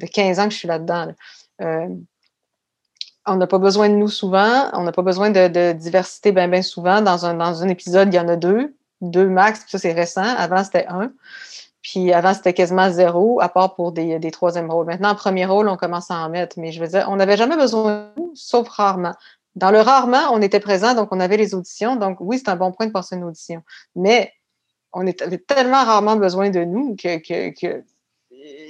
[0.00, 1.08] 15 ans que je suis là-dedans.
[1.62, 1.88] Euh,
[3.26, 4.70] on n'a pas besoin de nous souvent.
[4.72, 7.00] On n'a pas besoin de, diversité bien, bien souvent.
[7.00, 8.76] Dans un, dans un épisode, il y en a deux.
[9.00, 10.22] Deux max, ça, c'est récent.
[10.22, 11.12] Avant, c'était un.
[11.82, 14.86] Puis avant, c'était quasiment zéro, à part pour des, des troisièmes rôles.
[14.86, 16.58] Maintenant, en premier rôle, on commence à en mettre.
[16.58, 19.14] Mais je veux dire, on n'avait jamais besoin de nous, sauf rarement.
[19.54, 21.96] Dans le rarement, on était présent, donc on avait les auditions.
[21.96, 23.62] Donc oui, c'est un bon point de passer une audition.
[23.94, 24.32] Mais
[24.92, 27.82] on avait tellement rarement besoin de nous que,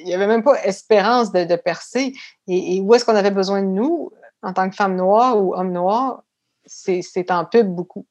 [0.01, 2.12] il n'y avait même pas espérance de, percer.
[2.47, 4.11] Et, où est-ce qu'on avait besoin de nous
[4.43, 6.22] en tant que femme noire ou homme noir?
[6.64, 8.07] C'est en pub beaucoup.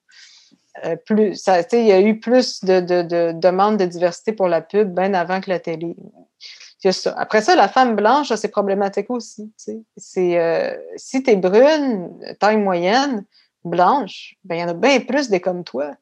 [0.84, 4.61] Euh, plus, ça, il y a eu plus de, de, demandes de diversité pour la
[4.61, 5.95] pub bien avant que la télé.
[7.16, 9.51] Après ça, la femme blanche, c'est problématique aussi.
[9.97, 13.26] C'est, euh, si tu es brune, taille moyenne,
[13.63, 15.95] blanche, ben, il y en a bien plus des comme toi.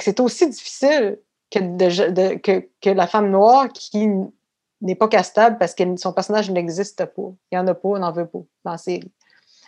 [0.00, 1.18] C'est aussi difficile
[1.50, 4.08] que, que, la femme noire qui
[4.80, 7.32] n'est pas castable parce que son personnage n'existe pas.
[7.50, 9.10] Il n'y en a pas, on n'en veut pas dans la série.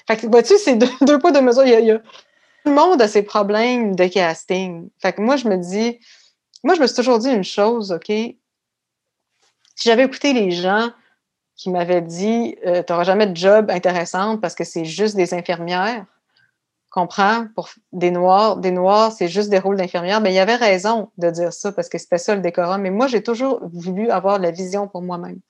[0.06, 1.64] Fait que, vois-tu, c'est deux, deux poids, deux mesures.
[1.64, 2.04] Il y, a, tout
[2.66, 4.88] le monde a ses problèmes de casting.
[4.98, 5.98] Fait que moi, je me dis,
[6.62, 8.06] moi, je me suis toujours dit une chose, OK?
[8.06, 8.36] Si
[9.88, 10.90] j'avais écouté les gens
[11.56, 15.34] qui m'avaient dit euh, Tu n'auras jamais de job intéressant parce que c'est juste des
[15.34, 16.04] infirmières,
[16.90, 20.56] comprends, pour des Noirs, des Noirs, c'est juste des rôles d'infirmières, mais il y avait
[20.56, 22.82] raison de dire ça parce que c'était ça le décorum.
[22.82, 25.40] Mais moi, j'ai toujours voulu avoir la vision pour moi-même.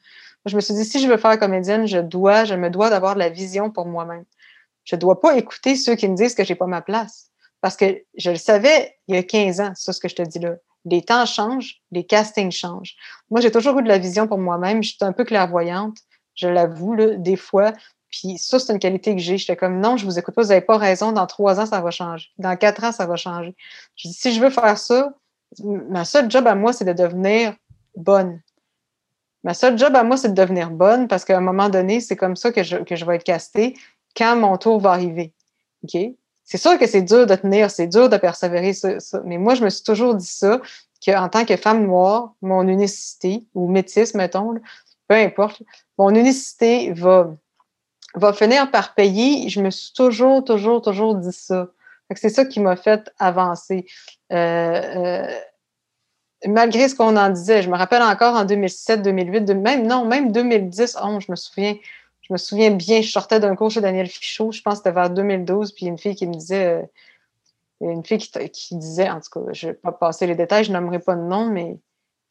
[0.46, 3.14] Je me suis dit, si je veux faire comédienne, je dois, je me dois d'avoir
[3.14, 4.24] la vision pour moi-même.
[4.84, 7.30] Je ne dois pas écouter ceux qui me disent que j'ai pas ma place.
[7.60, 10.22] Parce que je le savais il y a 15 ans, ça, ce que je te
[10.22, 12.96] dis là les temps changent, les castings changent.
[13.30, 14.82] Moi, j'ai toujours eu de la vision pour moi-même.
[14.82, 15.98] Je suis un peu clairvoyante,
[16.34, 17.72] je l'avoue, des fois.
[18.10, 19.38] Puis ça, c'est une qualité que j'ai.
[19.38, 21.12] J'étais comme, non, je vous écoute pas, vous n'avez pas raison.
[21.12, 22.28] Dans trois ans, ça va changer.
[22.38, 23.54] Dans quatre ans, ça va changer.
[23.96, 25.12] Je dis, si je veux faire ça,
[25.62, 27.54] ma seule job à moi, c'est de devenir
[27.96, 28.40] bonne.
[29.44, 32.16] Ma seule job à moi, c'est de devenir bonne parce qu'à un moment donné, c'est
[32.16, 33.76] comme ça que je, que je vais être castée
[34.16, 35.32] quand mon tour va arriver.
[35.84, 35.98] OK?
[36.44, 38.72] C'est sûr que c'est dur de tenir, c'est dur de persévérer,
[39.24, 40.60] mais moi, je me suis toujours dit ça,
[41.04, 44.54] qu'en tant que femme noire, mon unicité, ou métisse, mettons,
[45.06, 45.62] peu importe,
[45.96, 47.32] mon unicité va,
[48.14, 49.48] va finir par payer.
[49.48, 51.68] Je me suis toujours, toujours, toujours dit ça.
[52.14, 53.86] C'est ça qui m'a fait avancer.
[54.32, 55.40] Euh, euh,
[56.46, 60.32] malgré ce qu'on en disait, je me rappelle encore en 2007, 2008, même, non, même
[60.32, 61.76] 2010, oh, je me souviens,
[62.22, 64.92] je me souviens bien, je sortais d'un cours chez Daniel Fichot, je pense que c'était
[64.92, 66.82] vers 2012, puis une fille qui me disait,
[67.82, 70.64] euh, une fille qui, disait, en tout cas, je ne vais pas passer les détails,
[70.64, 71.78] je n'aimerais pas de nom, mais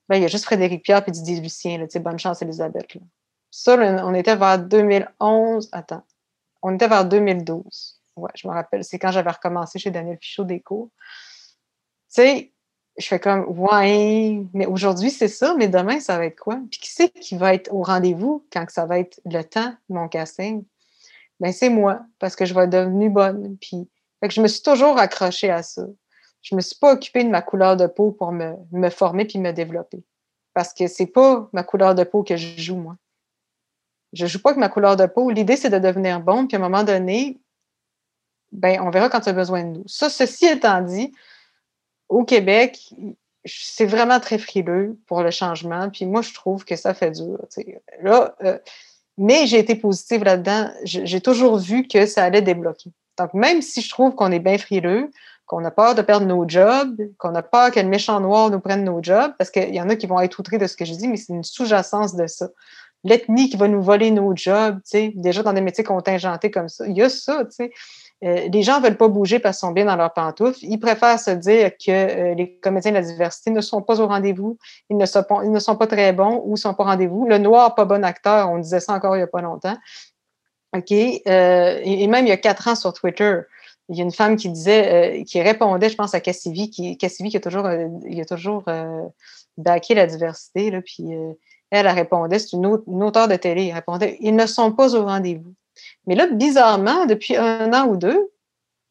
[0.10, 2.96] ben, il y a juste Frédéric Pierre puis Didier Lucien, bonne chance Elisabeth.
[2.96, 3.02] Là.
[3.52, 6.04] Ça, on était vers 2011, attends,
[6.62, 8.00] on était vers 2012.
[8.16, 10.90] Ouais, je me rappelle, c'est quand j'avais recommencé chez Daniel Fichot des cours.
[12.14, 12.54] Tu sais,
[12.98, 16.60] je fais comme, ouais, mais aujourd'hui, c'est ça, mais demain, ça va être quoi?
[16.70, 20.08] Puis qui c'est qui va être au rendez-vous quand ça va être le temps mon
[20.10, 20.66] casting?
[21.40, 23.58] Ben, c'est moi, parce que je vais être devenue bonne.
[23.62, 23.90] Puis,
[24.22, 25.84] je me suis toujours accrochée à ça.
[26.42, 29.40] Je me suis pas occupée de ma couleur de peau pour me, me former puis
[29.40, 30.04] me développer.
[30.54, 32.98] Parce que c'est pas ma couleur de peau que je joue, moi.
[34.14, 35.30] Je joue pas avec ma couleur de peau.
[35.30, 37.40] L'idée, c'est de devenir bon, puis à un moment donné,
[38.52, 39.84] ben, on verra quand tu as besoin de nous.
[39.86, 41.14] Ça, ceci étant dit,
[42.08, 42.94] au Québec,
[43.46, 45.90] c'est vraiment très frileux pour le changement.
[45.90, 47.40] Puis moi, je trouve que ça fait dur.
[48.02, 48.58] Là, euh,
[49.18, 50.72] mais j'ai été positive là-dedans.
[50.84, 52.92] J'ai toujours vu que ça allait débloquer.
[53.18, 55.12] Donc, même si je trouve qu'on est bien frileux,
[55.46, 58.60] qu'on a peur de perdre nos jobs, qu'on a peur que le méchant noir nous
[58.60, 60.86] prenne nos jobs, parce qu'il y en a qui vont être outrés de ce que
[60.86, 62.48] je dis, mais c'est une sous-jacence de ça.
[63.04, 66.68] L'ethnie qui va nous voler nos jobs, tu sais, déjà dans des métiers contingentés comme
[66.68, 67.72] ça, il y a ça, tu sais.
[68.24, 70.60] Euh, les gens ne veulent pas bouger parce qu'ils sont bien dans leurs pantoufles.
[70.62, 74.08] Ils préfèrent se dire que euh, les comédiens de la diversité ne sont pas au
[74.08, 74.58] rendez-vous,
[74.90, 76.88] ils ne sont pas, ils ne sont pas très bons ou ne sont pas au
[76.88, 77.26] rendez-vous.
[77.28, 79.78] Le noir, pas bon acteur, on disait ça encore il n'y a pas longtemps.
[80.76, 80.92] OK?
[80.92, 83.40] Euh, et, même il y a quatre ans sur Twitter,
[83.88, 86.98] il y a une femme qui disait, euh, qui répondait, je pense, à Cassivi, qui,
[86.98, 87.70] qui a toujours,
[88.06, 88.66] il a toujours
[89.58, 91.06] baqué la diversité, là, puis
[91.72, 95.06] elle, elle répondait, c'est une, auteure de télé, elle répondait, ils ne sont pas au
[95.06, 95.54] rendez-vous.
[96.08, 98.32] Mais là, bizarrement, depuis un an ou deux,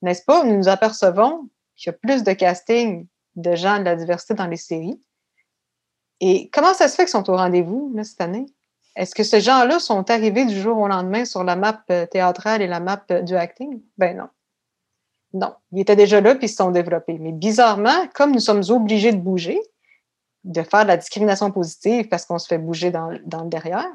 [0.03, 3.07] n'est-ce pas, nous nous apercevons qu'il y a plus de casting
[3.37, 5.01] de gens de la diversité dans les séries.
[6.21, 8.47] Et comment ça se fait qu'ils sont au rendez-vous cette année?
[8.97, 12.67] Est-ce que ces gens-là sont arrivés du jour au lendemain sur la map théâtrale et
[12.67, 13.81] la map du acting?
[13.97, 14.29] Ben non.
[15.35, 17.19] Non, ils étaient déjà là puis ils se sont développés.
[17.19, 19.61] Mais bizarrement, comme nous sommes obligés de bouger,
[20.49, 23.91] de faire de la discrimination positive parce qu'on se fait bouger dans, le derrière,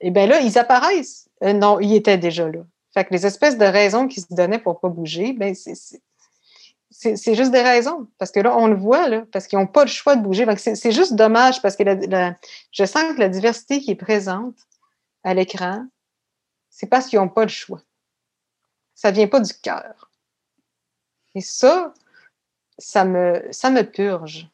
[0.00, 1.28] eh bien là, ils apparaissent.
[1.42, 2.60] Euh, non, ils étaient déjà là.
[2.92, 7.52] Fait que les espèces de raisons qui se donnaient pour pas bouger, ben c'est juste
[7.52, 8.08] des raisons.
[8.18, 10.46] Parce que là, on le voit, là, parce qu'ils n'ont pas le choix de bouger.
[10.56, 14.56] C'est juste dommage parce que je sens que la diversité qui est présente
[15.22, 15.86] à l'écran,
[16.70, 17.82] c'est parce qu'ils n'ont pas le choix.
[18.96, 20.10] Ça ne vient pas du cœur.
[21.36, 21.94] Et ça,
[22.78, 24.48] ça me, ça me purge.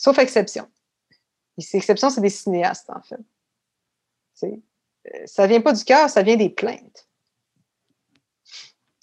[0.00, 0.66] Sauf exception.
[1.58, 3.20] Et ces exceptions, c'est des cinéastes, en fait.
[4.44, 7.06] Euh, ça vient pas du cœur, ça vient des plaintes.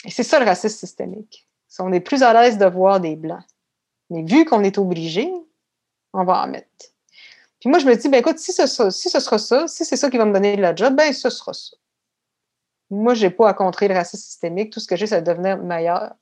[0.05, 1.47] Et c'est ça le racisme systémique.
[1.77, 3.45] On est plus à l'aise de voir des blancs.
[4.09, 5.31] Mais vu qu'on est obligé,
[6.13, 6.67] on va en mettre.
[7.59, 8.89] Puis moi, je me dis, ben écoute, si ce, sera
[9.37, 11.77] ça, si c'est ça qui va me donner la job, ben ce sera ça.
[12.89, 14.73] Moi, je n'ai pas à contrer le racisme systémique.
[14.73, 16.15] Tout ce que j'ai, c'est de devenir meilleur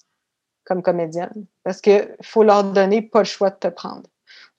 [0.65, 4.09] comme comédienne parce qu'il faut leur donner pas le choix de te prendre.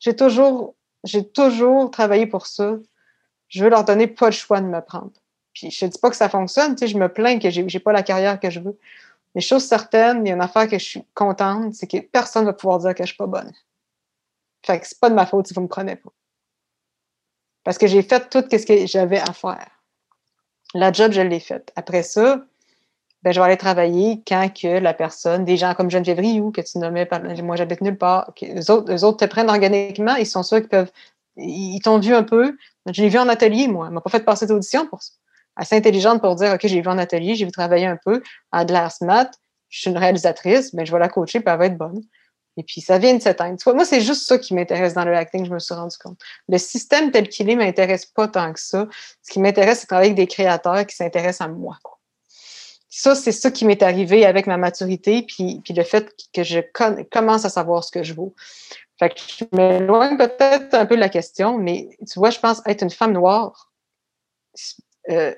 [0.01, 0.75] J'ai toujours,
[1.05, 2.77] j'ai toujours travaillé pour ça.
[3.49, 5.13] Je veux leur donner pas le choix de me prendre.
[5.55, 7.63] Puis je ne dis pas que ça fonctionne, tu sais, je me plains que j'ai,
[7.63, 8.79] n'ai pas la carrière que je veux.
[9.35, 12.43] Mais chose certaine, il y a une affaire que je suis contente, c'est que personne
[12.43, 13.53] ne va pouvoir dire que je suis pas bonne.
[14.65, 16.11] Fait que c'est pas de ma faute si vous me prenez pas.
[17.65, 19.69] Parce que j'ai fait tout ce que j'avais à faire.
[20.75, 21.73] La job, je l'ai faite.
[21.77, 22.45] Après ça,
[23.27, 26.61] ben, je vais aller travailler quand que la personne, des gens comme Geneviève Rioux, que
[26.61, 27.09] tu nommais,
[27.43, 30.69] moi j'habite nulle part, les autres, les autres te prennent organiquement, ils sont sûrs qu'ils
[30.69, 30.93] peuvent,
[31.37, 32.57] ils t'ont vu un peu.
[32.89, 33.87] Je l'ai vu en atelier, moi.
[33.89, 35.11] Elle m'a pas fait passer d'audition pour ça.
[35.57, 38.23] Assez intelligente pour dire, OK, j'ai vu en atelier, j'ai vu travailler un peu
[38.53, 39.29] à de smart,
[39.71, 42.03] je suis une réalisatrice, mais ben, je vais la coacher, puis elle va être bonne.
[42.57, 45.45] Et puis, ça vient de Tu moi, c'est juste ça qui m'intéresse dans le acting,
[45.45, 46.21] je me suis rendu compte.
[46.49, 48.87] Le système tel qu'il est m'intéresse pas tant que ça.
[49.21, 51.77] Ce qui m'intéresse, c'est travailler avec des créateurs qui s'intéressent à moi.
[52.99, 56.61] Ça, c'est ça qui m'est arrivé avec ma maturité, puis, puis le fait que je
[57.11, 58.35] commence à savoir ce que je vaux.
[58.99, 62.63] Fait que je m'éloigne peut-être un peu de la question, mais tu vois, je pense
[62.65, 63.71] être une femme noire,
[65.11, 65.35] euh,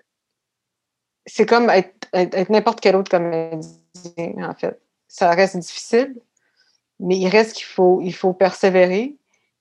[1.27, 2.07] c'est comme être,
[2.49, 3.61] n'importe quel autre comédien,
[4.49, 4.81] en fait.
[5.09, 6.15] Ça reste difficile,
[7.01, 9.17] mais il reste qu'il faut, il faut persévérer.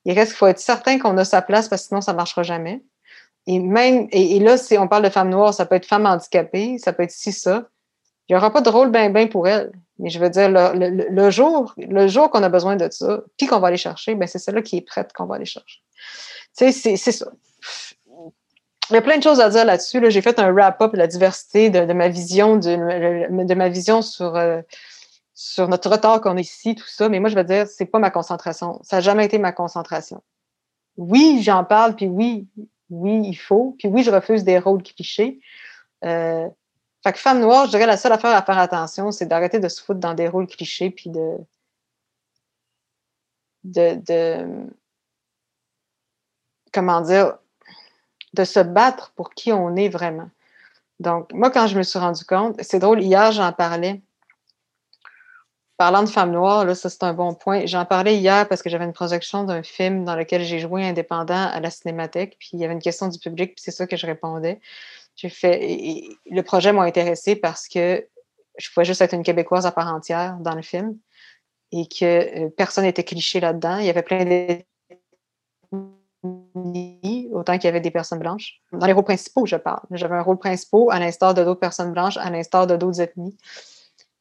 [0.05, 2.17] Il reste qu'il faut être certain qu'on a sa place parce que sinon, ça ne
[2.17, 2.83] marchera jamais.
[3.47, 6.05] Et même, et, et, là, si on parle de femme noire, ça peut être femme
[6.05, 7.67] handicapée, ça peut être si ça.
[8.27, 9.71] Il n'y aura pas de rôle bien ben pour elle.
[9.99, 13.59] Mais je veux dire, le, jour, le jour qu'on a besoin de ça, puis qu'on
[13.59, 15.79] va aller chercher, ben c'est celle-là qui est prête qu'on va aller chercher.
[16.55, 17.31] Tu sais, c'est ça.
[18.89, 19.99] Il y a plein de choses à dire là-dessus.
[20.09, 24.61] J'ai fait un wrap-up de la diversité, de, ma vision, de, ma vision sur, euh,
[25.33, 27.09] sur notre retard qu'on est ici, tout ça.
[27.09, 28.79] Mais moi, je veux dire, c'est pas ma concentration.
[28.83, 30.21] Ça n'a jamais été ma concentration.
[30.95, 32.47] Oui, j'en parle, puis oui,
[32.89, 33.75] oui, il faut.
[33.77, 35.39] Puis oui, je refuse des rôles clichés.
[36.05, 36.47] Euh,
[37.07, 39.69] fait que femme noire, je dirais la seule affaire à faire attention, c'est d'arrêter de
[39.69, 41.37] se foutre dans des rôles clichés puis de,
[43.63, 44.67] de,
[46.73, 47.37] comment dire,
[48.33, 50.29] de se battre pour qui on est vraiment.
[50.99, 54.01] Donc, moi, quand je me suis rendu compte, c'est drôle, hier, j'en parlais.
[55.77, 57.67] Parlant de femme noire, là, ça c'est un bon point.
[57.67, 61.47] J'en parlais hier parce que j'avais une projection d'un film dans lequel j'ai joué indépendant
[61.49, 63.95] à la cinémathèque, puis il y avait une question du public, puis c'est ça que
[63.95, 64.59] je répondais.
[65.17, 66.07] J'ai fait.
[66.27, 68.07] le projet m'a intéressé parce que
[68.57, 70.97] je pouvais juste être une Québécoise à part entière dans le film
[71.71, 73.79] et que euh, personne n'était cliché là-dedans.
[73.79, 74.65] Il y avait plein d'ethnies,
[77.31, 78.61] autant qu'il y avait des personnes blanches.
[78.71, 79.81] Dans les rôles principaux, je parle.
[79.91, 83.35] J'avais un rôle principal à l'instar de d'autres personnes blanches, à l'instar de d'autres ethnies.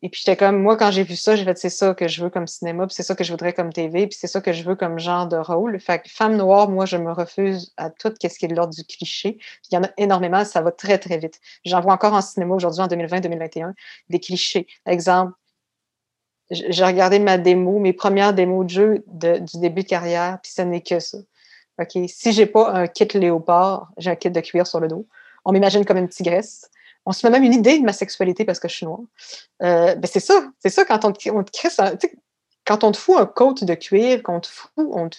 [0.02, 2.22] Et puis j'étais comme, moi, quand j'ai vu ça, j'ai fait, c'est ça que je
[2.22, 4.52] veux comme cinéma, puis c'est ça que je voudrais comme TV, puis c'est ça que
[4.52, 5.80] je veux comme genre de rôle.
[5.80, 8.74] Fait que femme noire, moi, je me refuse à tout ce qui est de l'ordre
[8.74, 9.38] du cliché.
[9.70, 11.40] il y en a énormément, ça va très, très vite.
[11.64, 13.72] J'en vois encore en cinéma aujourd'hui, en 2020-2021,
[14.10, 14.66] des clichés.
[14.84, 15.32] Exemple,
[16.50, 20.62] j'ai regardé ma démo, mes premières démos de jeu du début de carrière, puis ce
[20.62, 21.18] n'est que ça.
[21.78, 25.06] OK, si j'ai pas un kit léopard, j'ai un kit de cuir sur le dos.
[25.44, 26.70] On m'imagine comme une tigresse
[27.06, 29.00] on se fait même une idée de ma sexualité parce que je suis noire.
[29.62, 31.70] Euh, ben c'est ça, c'est ça quand on, te crée
[32.66, 35.16] quand on fout un coat de cuir, qu'on te fout, on te,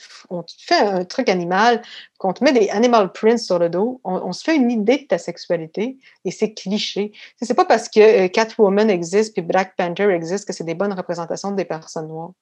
[0.59, 1.81] fait un truc animal,
[2.17, 5.07] qu'on te met des animal prints sur le dos, on, se fait une idée de
[5.07, 7.13] ta sexualité et c'est cliché.
[7.41, 10.93] C'est pas parce que euh, Catwoman existe puis Black Panther existe que c'est des bonnes
[10.93, 12.33] représentations des personnes noires.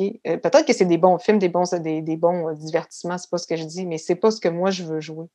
[0.00, 3.38] Euh, peut-être que c'est des bons films, des bons, des, des bons divertissements, c'est pas
[3.38, 5.26] ce que je dis, mais c'est pas ce que moi je veux jouer.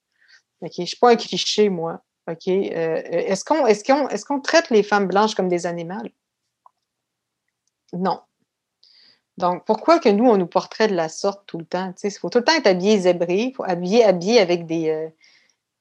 [0.62, 2.04] Ok, Je suis pas un cliché, moi.
[2.28, 2.48] OK?
[2.48, 6.04] est-ce qu'on est qu'on est qu'on traite les femmes blanches comme des animaux?
[7.94, 8.22] Non.
[9.38, 11.94] Donc, pourquoi que nous, on nous porterait de la sorte tout le temps?
[12.04, 15.08] Il faut tout le temps être habillé zébré, il faut habiller, habillé avec des, euh,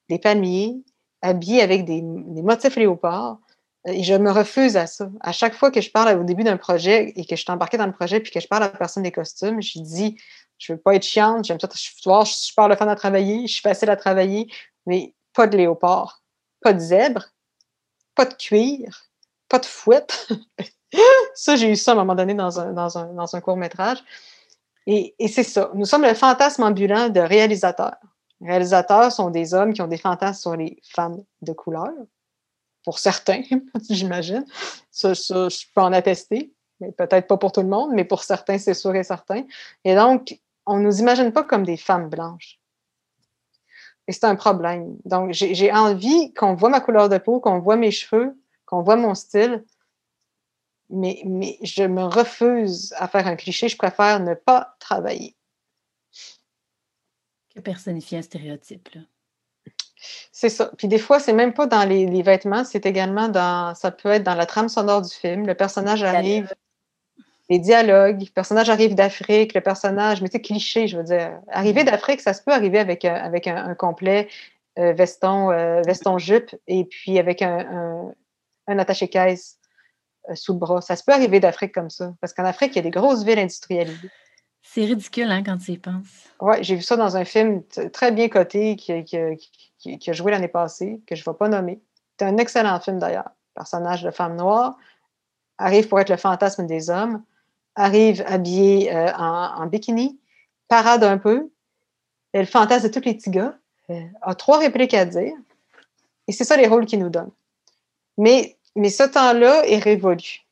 [0.07, 0.81] des palmiers,
[1.21, 3.39] habillé avec des, motifs léopards.
[3.87, 5.09] Euh, et je me refuse à ça.
[5.19, 7.77] À chaque fois que je parle au début d'un projet et que je suis embarquée
[7.77, 10.17] dans le projet puis que je parle à la personne des costumes, je dis
[10.57, 13.47] je veux pas être chiante, j'aime ça, je, je suis super le fun à travailler,
[13.47, 14.47] je suis facile à travailler,
[14.85, 16.21] mais pas de léopard,
[16.61, 17.25] pas de zèbre,
[18.15, 19.05] pas de cuir,
[19.47, 20.27] pas de fouette.
[21.33, 22.57] ça, j'ai eu ça à un moment donné dans
[23.35, 24.03] un, court-métrage.
[24.87, 25.71] Et, et c'est ça.
[25.73, 27.97] Nous sommes le fantasme ambulant de réalisateurs.
[28.41, 31.91] Les réalisateurs sont des hommes qui ont des fantasmes sur les femmes de couleur.
[32.83, 33.41] Pour certains,
[33.89, 34.45] j'imagine.
[34.91, 36.53] Ça, ça, je peux en attester.
[36.79, 39.43] Mais peut-être pas pour tout le monde, mais pour certains, c'est sûr et certain.
[39.83, 42.58] Et donc, on ne nous imagine pas comme des femmes blanches.
[44.09, 44.97] Et c'est un problème.
[45.05, 48.35] Donc, j'ai envie qu'on voit ma couleur de peau, qu'on voit mes cheveux,
[48.65, 49.63] qu'on voit mon style,
[50.89, 53.69] mais, mais je me refuse à faire un cliché.
[53.69, 55.35] Je préfère ne pas travailler.
[57.53, 58.89] Que personnifier un stéréotype,
[60.31, 60.71] C'est ça.
[60.75, 64.23] Puis des fois, c'est même pas dans les, vêtements, c'est également dans, ça peut être
[64.23, 65.45] dans la trame sonore du film.
[65.45, 66.51] Le personnage arrive,
[67.49, 71.39] les dialogues, le personnage arrive d'Afrique, le personnage, mais c'est cliché, je veux dire.
[71.49, 74.27] Arriver d'Afrique, ça se peut arriver avec, un, avec un, complet
[74.77, 78.13] euh, veston, euh, veston jupe et puis avec un,
[78.67, 79.57] un attaché-caisse
[80.29, 80.81] euh, sous le bras.
[80.81, 83.23] Ça se peut arriver d'Afrique comme ça, parce qu'en Afrique, il y a des grosses
[83.23, 84.09] villes industrialisées.
[84.61, 86.29] C'est ridicule hein, quand tu y penses.
[86.39, 90.31] Oui, j'ai vu ça dans un film très bien coté qui, qui, qui, a joué
[90.31, 91.81] l'année passée, que je ne vais pas nommer.
[92.19, 93.29] C'est un excellent film d'ailleurs.
[93.55, 94.77] Personnage de femme noire
[95.57, 97.23] arrive pour être le fantasme des hommes,
[97.75, 100.19] arrive habillé euh, en, bikini,
[100.67, 101.49] parade un peu,
[102.33, 103.57] elle fantasme de tous les petits gars,
[103.89, 105.33] euh, a trois répliques à dire,
[106.27, 107.31] et c'est ça les rôles qu'il nous donne.
[108.17, 110.45] Mais mais ce temps-là est révolu.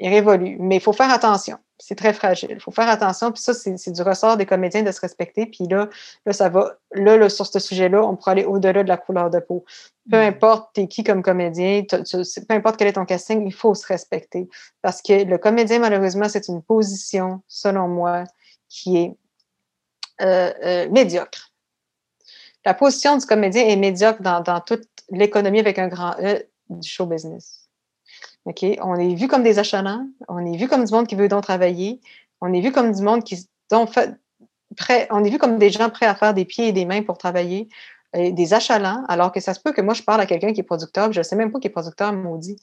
[0.00, 0.56] Il est révolu.
[0.58, 1.58] Mais il faut faire attention.
[1.78, 2.50] C'est très fragile.
[2.52, 3.32] Il faut faire attention.
[3.32, 5.46] Puis ça, c'est du ressort des comédiens de se respecter.
[5.46, 5.88] Puis là,
[6.24, 6.76] là ça va.
[6.92, 9.64] Là, sur ce sujet-là, on pourra aller au-delà de la couleur de peau.
[10.10, 10.28] Peu mm.
[10.28, 14.48] importe t'es qui comme comédien, peu importe quel est ton casting, il faut se respecter.
[14.82, 18.24] Parce que le comédien, malheureusement, c'est une position, selon moi,
[18.68, 19.16] qui est
[20.20, 21.50] euh, euh, médiocre.
[22.64, 26.88] La position du comédien est médiocre dans, dans toute l'économie avec un grand E du
[26.88, 27.63] show business.
[28.44, 28.64] OK?
[28.82, 31.42] On est vu comme des achalants, on est vu comme du monde qui veut donc
[31.42, 32.00] travailler,
[32.40, 33.90] on est vu comme du monde qui donc
[34.76, 37.02] prêt, on est vu comme des gens prêts à faire des pieds et des mains
[37.02, 37.68] pour travailler,
[38.14, 40.64] des achalants, alors que ça se peut que moi je parle à quelqu'un qui est
[40.64, 42.56] producteur, je ne sais même pas qui est producteur maudit.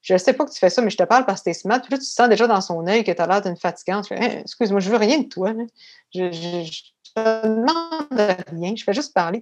[0.00, 1.50] Je ne sais pas que tu fais ça, mais je te parle parce que tu
[1.50, 1.80] es smart.
[1.80, 4.06] Puis là, tu sens déjà dans son œil que tu as l'air d'une fatigante.
[4.12, 5.52] Hein, excuse-moi, je veux rien de toi.
[6.14, 6.62] Je,
[7.42, 9.40] demande rien, je fais juste parler.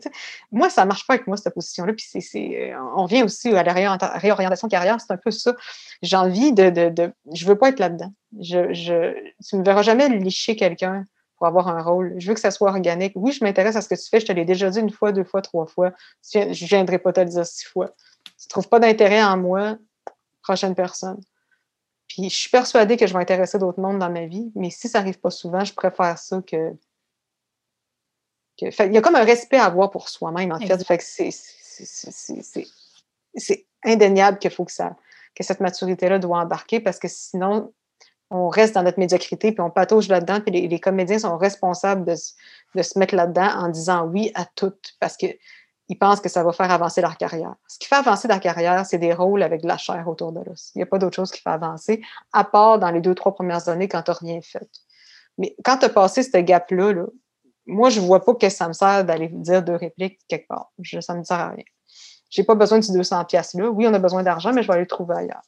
[0.52, 1.92] Moi, ça ne marche pas avec moi, cette position-là.
[1.92, 5.54] Puis c'est, on vient aussi à la réorientation de carrière, c'est un peu ça.
[6.02, 8.12] J'ai envie de, Je ne veux pas être là-dedans.
[8.40, 11.04] Tu ne me verras jamais licher quelqu'un
[11.36, 12.14] pour avoir un rôle.
[12.18, 13.12] Je veux que ça soit organique.
[13.14, 14.20] Oui, je m'intéresse à ce que tu fais.
[14.20, 15.92] Je te l'ai déjà dit une fois, deux fois, trois fois.
[16.32, 17.88] Je ne viendrai pas te le dire six fois.
[18.38, 19.76] Tu ne trouves pas d'intérêt en moi,
[20.42, 21.20] prochaine personne.
[22.08, 24.88] Puis je suis persuadée que je vais intéresser d'autres mondes dans ma vie, mais si
[24.88, 26.72] ça n'arrive pas souvent, je préfère ça que
[28.60, 30.84] il y a comme un respect à avoir pour soi-même, en fait.
[30.84, 31.02] fait
[33.38, 34.96] c'est indéniable qu'il faut que, ça,
[35.34, 37.72] que cette maturité-là doit embarquer parce que sinon,
[38.30, 40.40] on reste dans notre médiocrité puis on patauge là-dedans.
[40.40, 42.14] Puis les, comédiens sont responsables de,
[42.74, 45.38] de se mettre là-dedans en disant oui à tout parce qu'ils
[46.00, 47.54] pensent que ça va faire avancer leur carrière.
[47.68, 50.40] Ce qui fait avancer leur carrière, c'est des rôles avec de la chair autour de
[50.40, 50.72] l'os.
[50.74, 52.02] Il n'y a pas d'autre chose qui fait avancer,
[52.32, 54.68] à part dans les deux, trois premières années quand tu n'as rien fait.
[55.38, 57.04] Mais quand tu as passé ce gap-là, là,
[57.66, 60.72] moi, je vois pas que ça me sert d'aller dire deux répliques quelque part.
[61.00, 61.64] ça ne me sert à rien.
[62.30, 63.68] Je n'ai pas besoin de ces 200 pièces-là.
[63.70, 65.42] Oui, on a besoin d'argent, mais je vais aller le trouver ailleurs.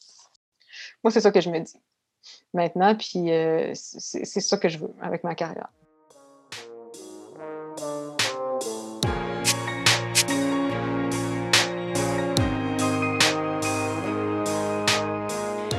[1.03, 1.81] Moi, c'est ça que je me dis.
[2.53, 5.69] Maintenant, puis euh, c'est ça que je veux avec ma carrière.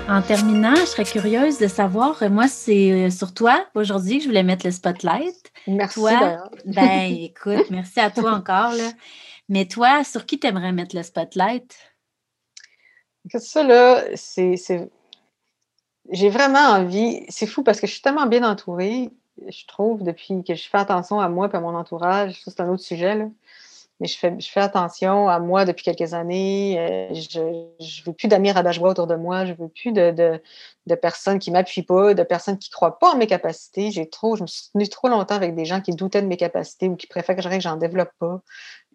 [0.10, 4.24] En terminant, je serais curieuse de savoir, euh, moi, c'est euh, sur toi aujourd'hui que
[4.24, 5.52] je voulais mettre le spotlight.
[5.68, 6.00] Merci.
[6.00, 8.74] Toi, ben écoute, merci à toi encore.
[8.74, 8.90] Là.
[9.50, 11.78] Mais toi, sur qui tu aimerais mettre le spotlight?
[13.38, 14.56] Ça, là, c'est.
[16.10, 17.24] j'ai vraiment envie.
[17.30, 19.12] C'est fou parce que je suis tellement bien entourée,
[19.48, 22.42] je trouve, depuis que je fais attention à moi et à mon entourage.
[22.42, 23.26] Ça, c'est un autre sujet, là.
[24.00, 26.80] Mais je fais, attention à moi depuis quelques années.
[26.80, 29.46] Euh, je ne veux plus d'amis rabat-joie autour de moi.
[29.46, 30.42] Je veux plus de,
[31.02, 33.92] personnes qui ne m'appuient pas, de personnes qui ne croient pas en mes capacités.
[33.92, 36.38] J'ai trop, je me suis tenue trop longtemps avec des gens qui doutaient de mes
[36.38, 38.42] capacités ou qui préfèrent que j'en développe pas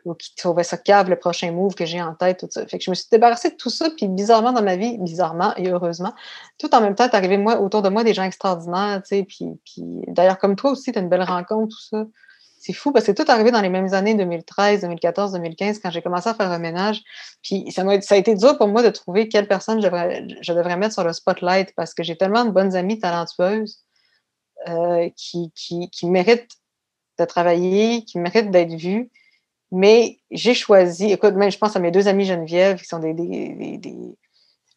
[0.04, 2.64] ou qui trouvaient ça cave le prochain move que j'ai en tête, tout ça.
[2.66, 6.12] Je me suis débarrassée de tout ça, puis bizarrement dans ma vie, bizarrement et heureusement,
[6.58, 9.46] tout en même temps, est arrivé autour de moi des gens extraordinaires, tu sais, puis,
[9.64, 12.04] puis d'ailleurs, comme toi aussi, tu as une belle rencontre, tout ça.
[12.64, 15.90] C'est fou parce que tout est arrivé dans les mêmes années, 2013, 2014, 2015, quand
[15.90, 17.02] j'ai commencé à faire un ménage.
[17.42, 21.04] Puis ça, a, été dur pour moi de trouver quelle personne je devrais, mettre sur
[21.04, 23.84] le spotlight parce que j'ai tellement de bonnes amies talentueuses
[24.66, 25.50] euh, qui,
[26.04, 26.52] méritent
[27.18, 29.10] de travailler, qui méritent d'être vues.
[29.70, 33.12] Mais j'ai choisi, écoute, même je pense à mes deux amies Geneviève, qui sont des,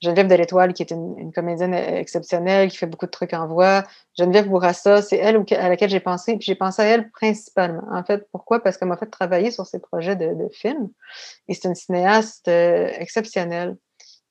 [0.02, 3.84] Geneviève de l'Étoile, qui est une, comédienne exceptionnelle, qui fait beaucoup de trucs en voix.
[4.18, 6.34] Geneviève Bourassa, c'est elle à laquelle j'ai pensé.
[6.34, 7.84] Puis j'ai pensé à elle principalement.
[7.92, 8.62] En fait, pourquoi?
[8.62, 10.90] Parce qu'elle m'a fait travailler sur ses projets de, films.
[11.48, 13.78] Et c'est une cinéaste euh, exceptionnelle.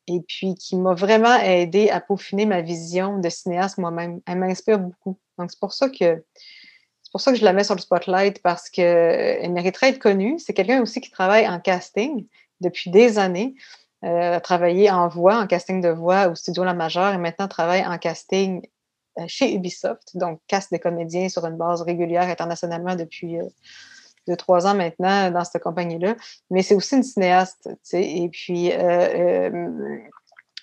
[0.09, 4.21] Et puis qui m'a vraiment aidé à peaufiner ma vision de cinéaste moi-même.
[4.27, 5.19] Elle m'inspire beaucoup.
[5.37, 6.23] Donc c'est pour ça que
[7.17, 10.39] pour ça que je la mets sur le spotlight parce qu'elle mériterait d'être connue.
[10.39, 12.27] C'est quelqu'un aussi qui travaille en casting
[12.61, 13.55] depuis des années.
[14.07, 17.49] Euh, a travaillé en voix, en casting de voix au studio La Majeure et maintenant
[17.49, 18.65] travaille en casting
[19.19, 23.45] euh, chez Ubisoft, donc casse des comédiens sur une base régulière internationalement depuis euh,
[24.29, 26.15] deux, trois ans maintenant dans cette compagnie-là.
[26.51, 28.71] Mais c'est aussi une cinéaste, tu sais, et puis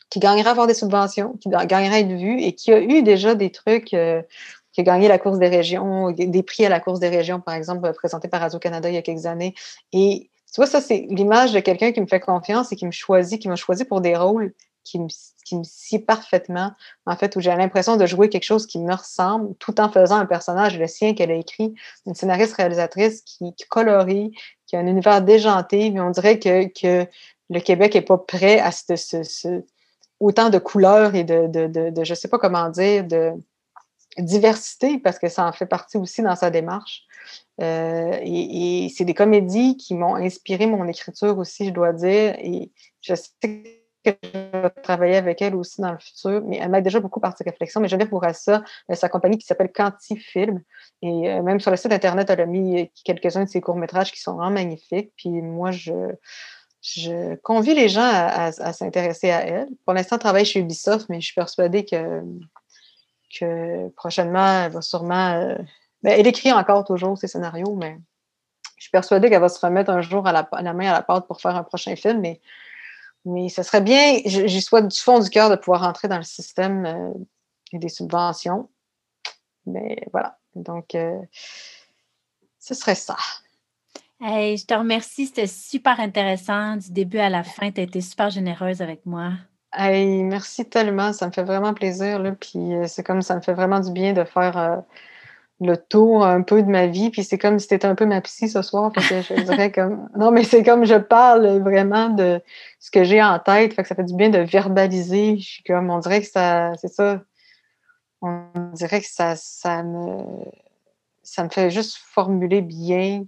[0.10, 3.04] qui gagnerait à avoir des subventions, qui gagnerait à être vue et qui a eu
[3.04, 4.24] déjà des trucs qui a
[4.78, 8.28] gagné la course des régions, des prix à la course des régions, par exemple, présenté
[8.28, 9.56] par Radio-Canada il y a quelques années.
[9.92, 12.92] Et tu vois, ça, c'est l'image de quelqu'un qui me fait confiance et qui me
[12.92, 15.08] choisit, qui m'a choisi pour des rôles qui me,
[15.46, 16.74] qui me parfaitement,
[17.06, 20.18] en fait, où j'ai l'impression de jouer quelque chose qui me ressemble, tout en faisant
[20.18, 21.74] un personnage, le sien qu'elle a écrit,
[22.06, 24.32] une scénariste-réalisatrice qui, colorie,
[24.68, 27.08] qui a un univers déjanté, mais on dirait que,
[27.50, 28.72] le Québec n'est pas prêt à
[30.20, 33.34] autant de couleurs et de, de, de, de je sais pas comment dire, de,
[34.18, 37.06] diversité, parce que ça en fait partie aussi dans sa démarche.
[37.62, 42.36] Euh, et, c'est des comédies qui m'ont inspiré mon écriture aussi, je dois dire.
[42.40, 46.70] Et je sais que je vais travailler avec elle aussi dans le futur, mais elle
[46.70, 47.80] m'aide déjà beaucoup par ses réflexions.
[47.80, 50.62] Mais Geneviève Bourassa, sa compagnie qui s'appelle Quanti Film.
[51.02, 54.20] Et euh, même sur le site Internet, elle a mis quelques-uns de ses courts-métrages qui
[54.20, 55.14] sont vraiment magnifiques.
[55.16, 55.94] Puis moi, je,
[56.82, 59.70] je convie les gens à, à s'intéresser à elle.
[59.86, 62.22] Pour l'instant, elle travaille chez Ubisoft, mais je suis persuadée que
[63.40, 65.34] que prochainement, elle va sûrement.
[65.34, 65.56] Euh,
[66.02, 67.98] ben, elle écrit encore toujours ses scénarios, mais
[68.78, 71.28] je suis persuadée qu'elle va se remettre un jour à la, main à la pâte
[71.28, 72.20] pour faire un prochain film.
[72.20, 72.42] Mais,
[73.26, 76.24] mais ce serait bien, j'y souhaite du fond du cœur de pouvoir rentrer dans le
[76.24, 77.14] système euh,
[77.72, 78.70] des subventions.
[79.66, 80.38] Mais voilà.
[80.56, 81.18] Donc, euh,
[82.60, 83.16] ce serait ça.
[84.20, 85.28] Hey, je te remercie.
[85.28, 87.72] C'était super intéressant du début à la fin.
[87.72, 89.34] Tu as été super généreuse avec moi.
[89.76, 92.20] Hey, merci tellement, ça me fait vraiment plaisir.
[92.20, 94.78] Là, puis euh, c'est comme ça me fait vraiment du bien de faire euh,
[95.62, 97.10] le tour un peu de ma vie.
[97.10, 98.92] Puis c'est comme si c'était un peu ma psy ce soir.
[98.94, 100.10] Fait que je dirais comme.
[100.16, 102.40] Non, mais c'est comme je parle vraiment de
[102.80, 103.74] ce que j'ai en tête.
[103.74, 105.38] Fait que ça fait du bien de verbaliser.
[105.40, 106.74] Je suis comme on dirait que ça.
[106.78, 107.22] C'est ça.
[108.22, 110.18] On dirait que ça, ça me.
[111.24, 113.26] Ça me fait juste formuler bien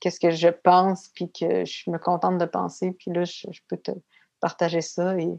[0.00, 2.92] qu'est-ce que je pense, puis que je me contente de penser.
[2.92, 3.92] Puis là, je peux te
[4.42, 5.30] partager ça et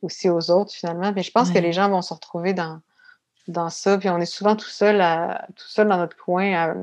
[0.00, 1.12] aussi aux autres finalement.
[1.14, 2.80] Mais je pense que les gens vont se retrouver dans,
[3.48, 3.98] dans ça.
[3.98, 6.74] Puis on est souvent tout seul, à, tout seul dans notre coin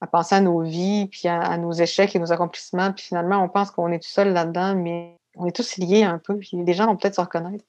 [0.00, 2.92] à, penser à nos vies, puis à, nos échecs et nos accomplissements.
[2.92, 6.18] Puis finalement, on pense qu'on est tout seul là-dedans, mais on est tous liés un
[6.18, 6.38] peu.
[6.38, 7.64] Puis les gens vont peut-être se reconnaître.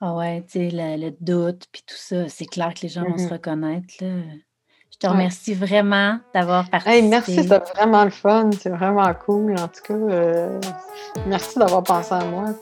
[0.00, 3.18] Ah ouais, tu sais, le, doute, puis tout ça, c'est clair que les gens vont
[3.18, 3.32] se mm-hmm.
[3.32, 3.94] reconnaître.
[4.00, 4.08] Là.
[4.92, 7.08] Je te remercie vraiment d'avoir participé.
[7.08, 8.50] merci, c'était vraiment le fun.
[8.60, 9.54] C'est vraiment cool.
[9.58, 10.60] En tout cas, euh,
[11.26, 12.54] merci d'avoir pensé à moi.